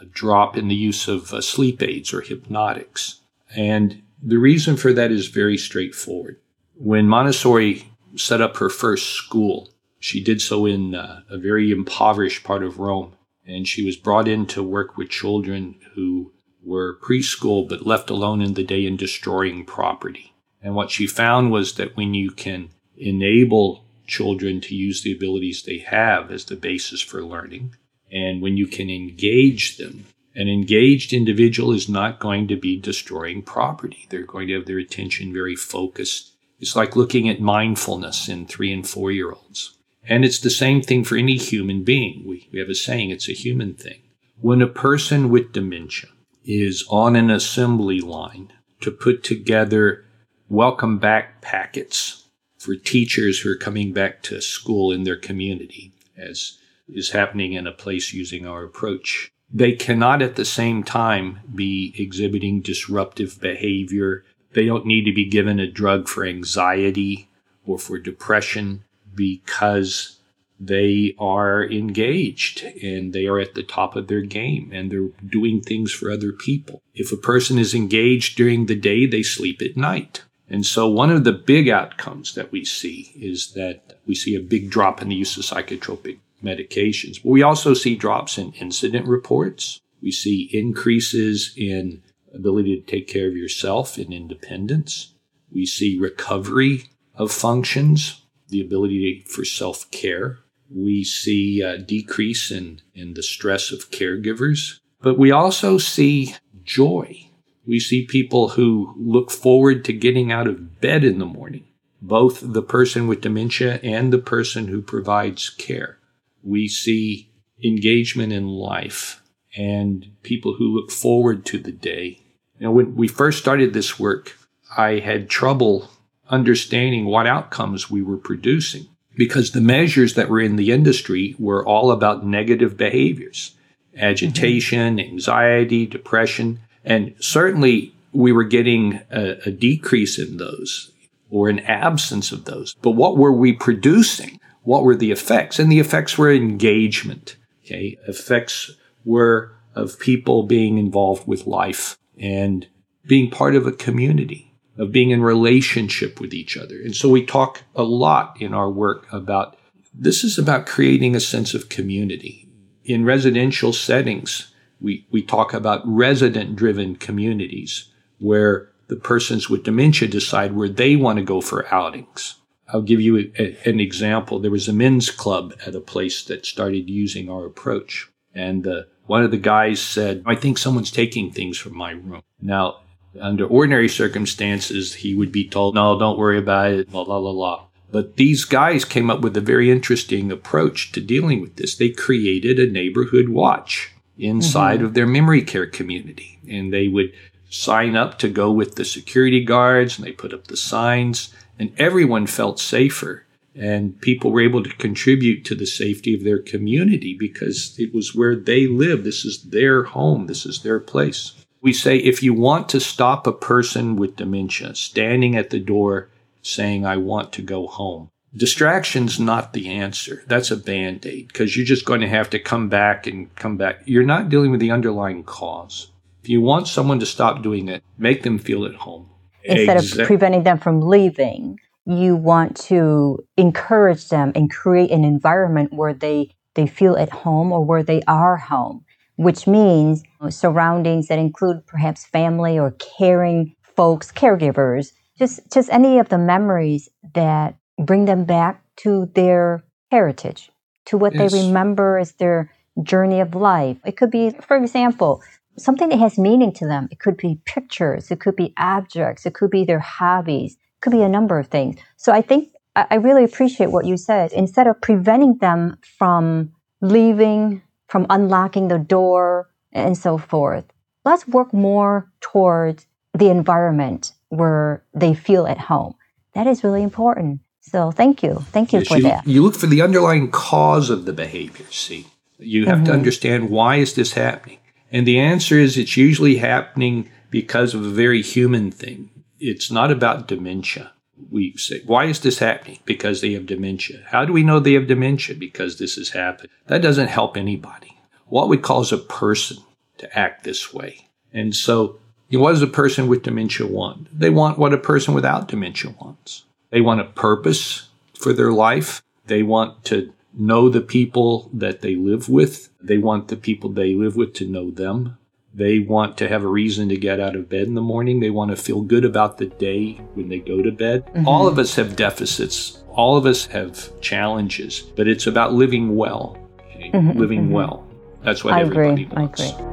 a 0.00 0.04
drop 0.04 0.56
in 0.56 0.68
the 0.68 0.76
use 0.76 1.08
of 1.08 1.32
uh, 1.32 1.40
sleep 1.40 1.82
aids 1.82 2.12
or 2.14 2.20
hypnotics. 2.20 3.20
And 3.56 4.02
the 4.22 4.38
reason 4.38 4.76
for 4.76 4.92
that 4.92 5.10
is 5.10 5.26
very 5.26 5.58
straightforward. 5.58 6.36
When 6.80 7.08
Montessori 7.08 7.88
set 8.14 8.40
up 8.40 8.58
her 8.58 8.70
first 8.70 9.10
school, 9.10 9.68
she 9.98 10.22
did 10.22 10.40
so 10.40 10.64
in 10.64 10.94
uh, 10.94 11.22
a 11.28 11.36
very 11.36 11.72
impoverished 11.72 12.44
part 12.44 12.62
of 12.62 12.78
Rome. 12.78 13.14
And 13.44 13.66
she 13.66 13.84
was 13.84 13.96
brought 13.96 14.28
in 14.28 14.46
to 14.46 14.62
work 14.62 14.96
with 14.96 15.08
children 15.08 15.76
who 15.94 16.32
were 16.62 16.98
preschool 17.02 17.68
but 17.68 17.86
left 17.86 18.10
alone 18.10 18.40
in 18.42 18.54
the 18.54 18.62
day 18.62 18.86
and 18.86 18.96
destroying 18.98 19.64
property. 19.64 20.34
And 20.62 20.74
what 20.74 20.90
she 20.90 21.06
found 21.06 21.50
was 21.50 21.74
that 21.74 21.96
when 21.96 22.14
you 22.14 22.30
can 22.30 22.70
enable 22.96 23.84
children 24.06 24.60
to 24.60 24.74
use 24.74 25.02
the 25.02 25.12
abilities 25.12 25.62
they 25.62 25.78
have 25.78 26.30
as 26.30 26.44
the 26.44 26.56
basis 26.56 27.00
for 27.00 27.24
learning, 27.24 27.74
and 28.12 28.40
when 28.40 28.56
you 28.56 28.66
can 28.66 28.88
engage 28.88 29.78
them, 29.78 30.06
an 30.34 30.48
engaged 30.48 31.12
individual 31.12 31.72
is 31.72 31.88
not 31.88 32.20
going 32.20 32.46
to 32.48 32.56
be 32.56 32.78
destroying 32.78 33.42
property. 33.42 34.06
They're 34.10 34.22
going 34.22 34.46
to 34.48 34.54
have 34.54 34.66
their 34.66 34.78
attention 34.78 35.32
very 35.32 35.56
focused. 35.56 36.32
It's 36.58 36.76
like 36.76 36.96
looking 36.96 37.28
at 37.28 37.40
mindfulness 37.40 38.28
in 38.28 38.46
three 38.46 38.72
and 38.72 38.86
four 38.86 39.10
year 39.10 39.30
olds. 39.30 39.76
And 40.04 40.24
it's 40.24 40.40
the 40.40 40.50
same 40.50 40.82
thing 40.82 41.04
for 41.04 41.16
any 41.16 41.36
human 41.36 41.84
being. 41.84 42.24
We, 42.26 42.48
we 42.52 42.58
have 42.58 42.68
a 42.68 42.74
saying, 42.74 43.10
it's 43.10 43.28
a 43.28 43.32
human 43.34 43.74
thing. 43.74 44.00
When 44.40 44.62
a 44.62 44.66
person 44.66 45.28
with 45.28 45.52
dementia 45.52 46.10
is 46.44 46.84
on 46.88 47.14
an 47.14 47.30
assembly 47.30 48.00
line 48.00 48.52
to 48.80 48.90
put 48.90 49.22
together 49.22 50.04
welcome 50.48 50.98
back 50.98 51.42
packets 51.42 52.24
for 52.56 52.74
teachers 52.74 53.40
who 53.40 53.50
are 53.50 53.56
coming 53.56 53.92
back 53.92 54.22
to 54.22 54.40
school 54.40 54.90
in 54.90 55.04
their 55.04 55.16
community, 55.16 55.92
as 56.16 56.58
is 56.88 57.10
happening 57.10 57.52
in 57.52 57.66
a 57.66 57.72
place 57.72 58.12
using 58.12 58.46
our 58.46 58.64
approach. 58.64 59.30
They 59.52 59.72
cannot 59.72 60.22
at 60.22 60.36
the 60.36 60.44
same 60.44 60.82
time 60.82 61.40
be 61.54 61.94
exhibiting 61.98 62.60
disruptive 62.60 63.40
behavior. 63.40 64.24
They 64.58 64.66
don't 64.66 64.86
need 64.86 65.04
to 65.04 65.12
be 65.12 65.24
given 65.24 65.60
a 65.60 65.70
drug 65.70 66.08
for 66.08 66.26
anxiety 66.26 67.28
or 67.64 67.78
for 67.78 67.96
depression 67.96 68.82
because 69.14 70.18
they 70.58 71.14
are 71.16 71.62
engaged 71.62 72.64
and 72.82 73.12
they 73.12 73.28
are 73.28 73.38
at 73.38 73.54
the 73.54 73.62
top 73.62 73.94
of 73.94 74.08
their 74.08 74.22
game 74.22 74.72
and 74.74 74.90
they're 74.90 75.10
doing 75.24 75.60
things 75.60 75.92
for 75.92 76.10
other 76.10 76.32
people. 76.32 76.82
If 76.92 77.12
a 77.12 77.16
person 77.16 77.56
is 77.56 77.72
engaged 77.72 78.36
during 78.36 78.66
the 78.66 78.74
day, 78.74 79.06
they 79.06 79.22
sleep 79.22 79.62
at 79.62 79.76
night. 79.76 80.24
And 80.50 80.66
so 80.66 80.88
one 80.88 81.10
of 81.10 81.22
the 81.22 81.32
big 81.32 81.68
outcomes 81.68 82.34
that 82.34 82.50
we 82.50 82.64
see 82.64 83.12
is 83.14 83.52
that 83.52 84.00
we 84.08 84.16
see 84.16 84.34
a 84.34 84.40
big 84.40 84.70
drop 84.70 85.00
in 85.00 85.10
the 85.10 85.14
use 85.14 85.36
of 85.36 85.44
psychotropic 85.44 86.18
medications. 86.42 87.22
But 87.22 87.30
we 87.30 87.44
also 87.44 87.74
see 87.74 87.94
drops 87.94 88.36
in 88.36 88.50
incident 88.54 89.06
reports. 89.06 89.80
We 90.02 90.10
see 90.10 90.50
increases 90.52 91.54
in 91.56 92.02
ability 92.34 92.80
to 92.80 92.86
take 92.86 93.08
care 93.08 93.28
of 93.28 93.36
yourself 93.36 93.98
in 93.98 94.12
independence. 94.12 95.14
We 95.50 95.66
see 95.66 95.98
recovery 95.98 96.84
of 97.14 97.32
functions, 97.32 98.24
the 98.48 98.60
ability 98.60 99.24
for 99.28 99.44
self 99.44 99.90
care. 99.90 100.38
We 100.70 101.04
see 101.04 101.62
a 101.62 101.78
decrease 101.78 102.50
in, 102.50 102.80
in 102.94 103.14
the 103.14 103.22
stress 103.22 103.72
of 103.72 103.90
caregivers, 103.90 104.78
but 105.00 105.18
we 105.18 105.30
also 105.30 105.78
see 105.78 106.34
joy 106.62 107.28
we 107.68 107.78
see 107.78 108.06
people 108.06 108.48
who 108.48 108.94
look 108.96 109.30
forward 109.30 109.84
to 109.84 109.92
getting 109.92 110.32
out 110.32 110.46
of 110.46 110.80
bed 110.80 111.04
in 111.04 111.18
the 111.18 111.26
morning, 111.26 111.66
both 112.00 112.40
the 112.42 112.62
person 112.62 113.06
with 113.06 113.20
dementia 113.20 113.78
and 113.82 114.10
the 114.10 114.18
person 114.18 114.68
who 114.68 114.80
provides 114.80 115.50
care. 115.50 115.98
We 116.42 116.66
see 116.66 117.30
engagement 117.62 118.32
in 118.32 118.48
life 118.48 119.22
and 119.58 120.06
people 120.22 120.54
who 120.54 120.74
look 120.74 120.90
forward 120.90 121.44
to 121.46 121.58
the 121.58 121.72
day. 121.72 122.20
You 122.58 122.66
know, 122.66 122.70
when 122.70 122.94
we 122.94 123.08
first 123.08 123.38
started 123.38 123.74
this 123.74 123.98
work, 123.98 124.38
I 124.76 125.00
had 125.00 125.28
trouble 125.28 125.90
understanding 126.30 127.06
what 127.06 127.26
outcomes 127.26 127.90
we 127.90 128.00
were 128.00 128.16
producing 128.16 128.86
because 129.16 129.50
the 129.50 129.60
measures 129.60 130.14
that 130.14 130.28
were 130.28 130.40
in 130.40 130.56
the 130.56 130.70
industry 130.70 131.34
were 131.38 131.66
all 131.66 131.90
about 131.90 132.24
negative 132.24 132.76
behaviors 132.76 133.54
agitation, 133.96 134.98
mm-hmm. 134.98 135.10
anxiety, 135.10 135.84
depression. 135.84 136.60
And 136.84 137.16
certainly 137.18 137.92
we 138.12 138.30
were 138.30 138.44
getting 138.44 139.00
a, 139.10 139.38
a 139.44 139.50
decrease 139.50 140.20
in 140.20 140.36
those 140.36 140.92
or 141.30 141.48
an 141.48 141.58
absence 141.60 142.30
of 142.30 142.44
those. 142.44 142.76
But 142.80 142.92
what 142.92 143.16
were 143.16 143.32
we 143.32 143.52
producing? 143.52 144.38
What 144.62 144.84
were 144.84 144.94
the 144.94 145.10
effects? 145.10 145.58
And 145.58 145.72
the 145.72 145.80
effects 145.80 146.16
were 146.16 146.32
engagement. 146.32 147.34
Okay. 147.64 147.98
Effects 148.06 148.70
were 149.08 149.56
of 149.74 149.98
people 149.98 150.42
being 150.42 150.76
involved 150.76 151.26
with 151.26 151.46
life 151.46 151.98
and 152.18 152.66
being 153.06 153.30
part 153.30 153.54
of 153.54 153.66
a 153.66 153.72
community, 153.72 154.52
of 154.76 154.92
being 154.92 155.10
in 155.10 155.22
relationship 155.22 156.20
with 156.20 156.34
each 156.34 156.56
other. 156.56 156.76
And 156.82 156.94
so 156.94 157.08
we 157.08 157.24
talk 157.24 157.62
a 157.74 157.84
lot 157.84 158.36
in 158.38 158.52
our 158.52 158.70
work 158.70 159.10
about 159.10 159.56
this 159.94 160.22
is 160.22 160.38
about 160.38 160.66
creating 160.66 161.16
a 161.16 161.20
sense 161.20 161.54
of 161.54 161.70
community. 161.70 162.48
In 162.84 163.04
residential 163.04 163.72
settings, 163.72 164.52
we, 164.80 165.06
we 165.10 165.22
talk 165.22 165.54
about 165.54 165.82
resident 165.84 166.54
driven 166.54 166.94
communities 166.94 167.90
where 168.18 168.70
the 168.88 168.96
persons 168.96 169.48
with 169.48 169.64
dementia 169.64 170.08
decide 170.08 170.54
where 170.54 170.68
they 170.68 170.96
want 170.96 171.18
to 171.18 171.24
go 171.24 171.40
for 171.40 171.72
outings. 171.72 172.36
I'll 172.68 172.82
give 172.82 173.00
you 173.00 173.32
a, 173.38 173.56
an 173.64 173.80
example. 173.80 174.38
There 174.38 174.50
was 174.50 174.68
a 174.68 174.72
men's 174.72 175.10
club 175.10 175.54
at 175.66 175.74
a 175.74 175.80
place 175.80 176.22
that 176.24 176.44
started 176.44 176.90
using 176.90 177.30
our 177.30 177.46
approach. 177.46 178.10
And 178.34 178.66
uh, 178.66 178.82
one 179.08 179.24
of 179.24 179.30
the 179.30 179.38
guys 179.38 179.80
said, 179.80 180.22
I 180.24 180.34
think 180.36 180.58
someone's 180.58 180.90
taking 180.90 181.30
things 181.30 181.58
from 181.58 181.76
my 181.76 181.92
room. 181.92 182.22
Now, 182.40 182.80
under 183.20 183.46
ordinary 183.46 183.88
circumstances, 183.88 184.94
he 184.94 185.14
would 185.14 185.32
be 185.32 185.48
told, 185.48 185.74
no, 185.74 185.98
don't 185.98 186.18
worry 186.18 186.38
about 186.38 186.70
it, 186.70 186.90
blah, 186.90 187.04
blah, 187.04 187.18
blah, 187.18 187.32
blah. 187.32 187.64
But 187.90 188.16
these 188.16 188.44
guys 188.44 188.84
came 188.84 189.10
up 189.10 189.22
with 189.22 189.36
a 189.36 189.40
very 189.40 189.70
interesting 189.70 190.30
approach 190.30 190.92
to 190.92 191.00
dealing 191.00 191.40
with 191.40 191.56
this. 191.56 191.74
They 191.74 191.88
created 191.88 192.58
a 192.58 192.70
neighborhood 192.70 193.30
watch 193.30 193.92
inside 194.18 194.76
mm-hmm. 194.76 194.86
of 194.86 194.94
their 194.94 195.06
memory 195.06 195.42
care 195.42 195.66
community. 195.66 196.38
And 196.46 196.72
they 196.72 196.88
would 196.88 197.12
sign 197.48 197.96
up 197.96 198.18
to 198.18 198.28
go 198.28 198.52
with 198.52 198.74
the 198.74 198.84
security 198.84 199.42
guards 199.42 199.96
and 199.96 200.06
they 200.06 200.12
put 200.12 200.34
up 200.34 200.48
the 200.48 200.56
signs 200.56 201.34
and 201.58 201.72
everyone 201.78 202.26
felt 202.26 202.60
safer 202.60 203.24
and 203.58 204.00
people 204.00 204.30
were 204.30 204.40
able 204.40 204.62
to 204.62 204.76
contribute 204.76 205.44
to 205.44 205.54
the 205.54 205.66
safety 205.66 206.14
of 206.14 206.24
their 206.24 206.38
community 206.38 207.16
because 207.18 207.74
it 207.78 207.92
was 207.92 208.14
where 208.14 208.36
they 208.36 208.66
live. 208.66 209.04
This 209.04 209.24
is 209.24 209.42
their 209.42 209.84
home. 209.84 210.26
This 210.26 210.46
is 210.46 210.62
their 210.62 210.80
place. 210.80 211.34
We 211.60 211.72
say 211.72 211.96
if 211.96 212.22
you 212.22 212.32
want 212.32 212.68
to 212.70 212.80
stop 212.80 213.26
a 213.26 213.32
person 213.32 213.96
with 213.96 214.16
dementia 214.16 214.74
standing 214.76 215.36
at 215.36 215.50
the 215.50 215.58
door 215.58 216.08
saying, 216.40 216.86
I 216.86 216.96
want 216.96 217.32
to 217.32 217.42
go 217.42 217.66
home, 217.66 218.10
Distraction's 218.36 219.18
not 219.18 219.52
the 219.52 219.68
answer. 219.68 220.22
That's 220.26 220.50
a 220.50 220.56
band 220.56 221.06
aid 221.06 221.28
because 221.28 221.56
you're 221.56 221.66
just 221.66 221.86
going 221.86 222.02
to 222.02 222.08
have 222.08 222.28
to 222.30 222.38
come 222.38 222.68
back 222.68 223.06
and 223.06 223.34
come 223.36 223.56
back. 223.56 223.80
You're 223.86 224.04
not 224.04 224.28
dealing 224.28 224.50
with 224.50 224.60
the 224.60 224.70
underlying 224.70 225.24
cause. 225.24 225.90
If 226.22 226.28
you 226.28 226.42
want 226.42 226.68
someone 226.68 227.00
to 227.00 227.06
stop 227.06 227.42
doing 227.42 227.68
it, 227.68 227.82
make 227.96 228.22
them 228.22 228.38
feel 228.38 228.66
at 228.66 228.74
home. 228.74 229.08
Instead 229.44 229.78
of 229.78 230.06
preventing 230.06 230.42
them 230.42 230.58
from 230.58 230.82
leaving, 230.82 231.58
you 231.88 232.14
want 232.14 232.54
to 232.54 233.18
encourage 233.38 234.10
them 234.10 234.30
and 234.34 234.50
create 234.50 234.90
an 234.90 235.04
environment 235.04 235.72
where 235.72 235.94
they, 235.94 236.30
they 236.54 236.66
feel 236.66 236.96
at 236.96 237.08
home 237.08 237.50
or 237.50 237.64
where 237.64 237.82
they 237.82 238.02
are 238.06 238.36
home, 238.36 238.84
which 239.16 239.46
means 239.46 240.02
surroundings 240.28 241.08
that 241.08 241.18
include 241.18 241.66
perhaps 241.66 242.04
family 242.04 242.58
or 242.58 242.72
caring 242.72 243.54
folks, 243.62 244.12
caregivers, 244.12 244.92
just, 245.18 245.40
just 245.50 245.70
any 245.72 245.98
of 245.98 246.10
the 246.10 246.18
memories 246.18 246.90
that 247.14 247.56
bring 247.78 248.04
them 248.04 248.24
back 248.24 248.62
to 248.76 249.10
their 249.14 249.64
heritage, 249.90 250.50
to 250.84 250.98
what 250.98 251.14
yes. 251.14 251.32
they 251.32 251.46
remember 251.46 251.96
as 251.96 252.12
their 252.12 252.52
journey 252.82 253.20
of 253.20 253.34
life. 253.34 253.78
It 253.86 253.96
could 253.96 254.10
be, 254.10 254.30
for 254.42 254.58
example, 254.58 255.22
something 255.56 255.88
that 255.88 255.98
has 255.98 256.18
meaning 256.18 256.52
to 256.52 256.66
them. 256.66 256.88
It 256.90 257.00
could 257.00 257.16
be 257.16 257.40
pictures, 257.46 258.10
it 258.10 258.20
could 258.20 258.36
be 258.36 258.52
objects, 258.58 259.24
it 259.24 259.32
could 259.32 259.50
be 259.50 259.64
their 259.64 259.80
hobbies, 259.80 260.58
could 260.80 260.92
be 260.92 261.02
a 261.02 261.08
number 261.08 261.38
of 261.38 261.48
things. 261.48 261.76
So 261.96 262.12
I 262.12 262.22
think 262.22 262.50
I 262.76 262.96
really 262.96 263.24
appreciate 263.24 263.70
what 263.70 263.86
you 263.86 263.96
said. 263.96 264.32
Instead 264.32 264.66
of 264.68 264.80
preventing 264.80 265.38
them 265.38 265.78
from 265.98 266.52
leaving, 266.80 267.62
from 267.88 268.06
unlocking 268.08 268.68
the 268.68 268.78
door, 268.78 269.48
and 269.72 269.96
so 269.96 270.18
forth, 270.18 270.64
let's 271.04 271.26
work 271.28 271.52
more 271.52 272.10
towards 272.20 272.86
the 273.14 273.28
environment 273.28 274.12
where 274.28 274.84
they 274.94 275.14
feel 275.14 275.46
at 275.46 275.58
home. 275.58 275.94
That 276.34 276.46
is 276.46 276.62
really 276.62 276.82
important. 276.82 277.40
So 277.60 277.90
thank 277.90 278.22
you. 278.22 278.34
Thank 278.52 278.72
you 278.72 278.80
yes, 278.80 278.88
for 278.88 278.96
you, 278.96 279.02
that. 279.02 279.26
You 279.26 279.42
look 279.42 279.54
for 279.54 279.66
the 279.66 279.82
underlying 279.82 280.30
cause 280.30 280.90
of 280.90 281.04
the 281.04 281.12
behavior, 281.12 281.66
see? 281.70 282.06
You 282.38 282.66
have 282.66 282.76
mm-hmm. 282.76 282.84
to 282.86 282.92
understand 282.92 283.50
why 283.50 283.76
is 283.76 283.94
this 283.94 284.12
happening? 284.12 284.58
And 284.90 285.06
the 285.06 285.18
answer 285.18 285.58
is 285.58 285.76
it's 285.76 285.96
usually 285.96 286.36
happening 286.36 287.10
because 287.30 287.74
of 287.74 287.84
a 287.84 287.90
very 287.90 288.22
human 288.22 288.70
thing. 288.70 289.10
It's 289.40 289.70
not 289.70 289.90
about 289.90 290.28
dementia. 290.28 290.92
We 291.30 291.56
say, 291.56 291.82
why 291.84 292.04
is 292.04 292.20
this 292.20 292.38
happening? 292.38 292.78
Because 292.84 293.20
they 293.20 293.32
have 293.32 293.46
dementia. 293.46 294.04
How 294.06 294.24
do 294.24 294.32
we 294.32 294.44
know 294.44 294.60
they 294.60 294.74
have 294.74 294.86
dementia? 294.86 295.34
Because 295.34 295.78
this 295.78 295.96
has 295.96 296.10
happened. 296.10 296.50
That 296.66 296.82
doesn't 296.82 297.08
help 297.08 297.36
anybody. 297.36 297.98
What 298.26 298.48
would 298.48 298.62
cause 298.62 298.92
a 298.92 298.98
person 298.98 299.58
to 299.98 300.18
act 300.18 300.44
this 300.44 300.72
way? 300.72 301.08
And 301.32 301.54
so, 301.54 301.98
what 302.30 302.50
does 302.50 302.62
a 302.62 302.68
person 302.68 303.08
with 303.08 303.22
dementia 303.22 303.66
want? 303.66 304.06
They 304.16 304.30
want 304.30 304.58
what 304.58 304.72
a 304.72 304.78
person 304.78 305.14
without 305.14 305.48
dementia 305.48 305.94
wants. 306.00 306.44
They 306.70 306.80
want 306.80 307.00
a 307.00 307.04
purpose 307.04 307.88
for 308.14 308.32
their 308.32 308.52
life. 308.52 309.02
They 309.26 309.42
want 309.42 309.84
to 309.86 310.12
know 310.34 310.68
the 310.68 310.80
people 310.80 311.50
that 311.52 311.80
they 311.80 311.96
live 311.96 312.28
with. 312.28 312.68
They 312.80 312.98
want 312.98 313.28
the 313.28 313.36
people 313.36 313.70
they 313.70 313.94
live 313.94 314.16
with 314.16 314.34
to 314.34 314.46
know 314.46 314.70
them. 314.70 315.17
They 315.58 315.80
want 315.80 316.16
to 316.18 316.28
have 316.28 316.44
a 316.44 316.46
reason 316.46 316.88
to 316.88 316.96
get 316.96 317.18
out 317.18 317.34
of 317.34 317.48
bed 317.48 317.66
in 317.66 317.74
the 317.74 317.80
morning. 317.80 318.20
They 318.20 318.30
want 318.30 318.52
to 318.52 318.56
feel 318.56 318.80
good 318.80 319.04
about 319.04 319.38
the 319.38 319.46
day 319.46 319.94
when 320.14 320.28
they 320.28 320.38
go 320.38 320.62
to 320.62 320.70
bed. 320.70 321.04
Mm-hmm. 321.06 321.26
All 321.26 321.48
of 321.48 321.58
us 321.58 321.74
have 321.74 321.96
deficits. 321.96 322.84
All 322.90 323.16
of 323.16 323.26
us 323.26 323.44
have 323.46 324.00
challenges, 324.00 324.80
but 324.80 325.08
it's 325.08 325.26
about 325.26 325.54
living 325.54 325.96
well. 325.96 326.38
Okay? 326.60 326.92
Mm-hmm, 326.92 327.18
living 327.18 327.42
mm-hmm. 327.46 327.54
well. 327.54 327.84
That's 328.22 328.44
what 328.44 328.54
I 328.54 328.60
everybody 328.60 329.02
agree. 329.02 329.16
wants. 329.16 329.40
I 329.40 329.46
agree. 329.46 329.64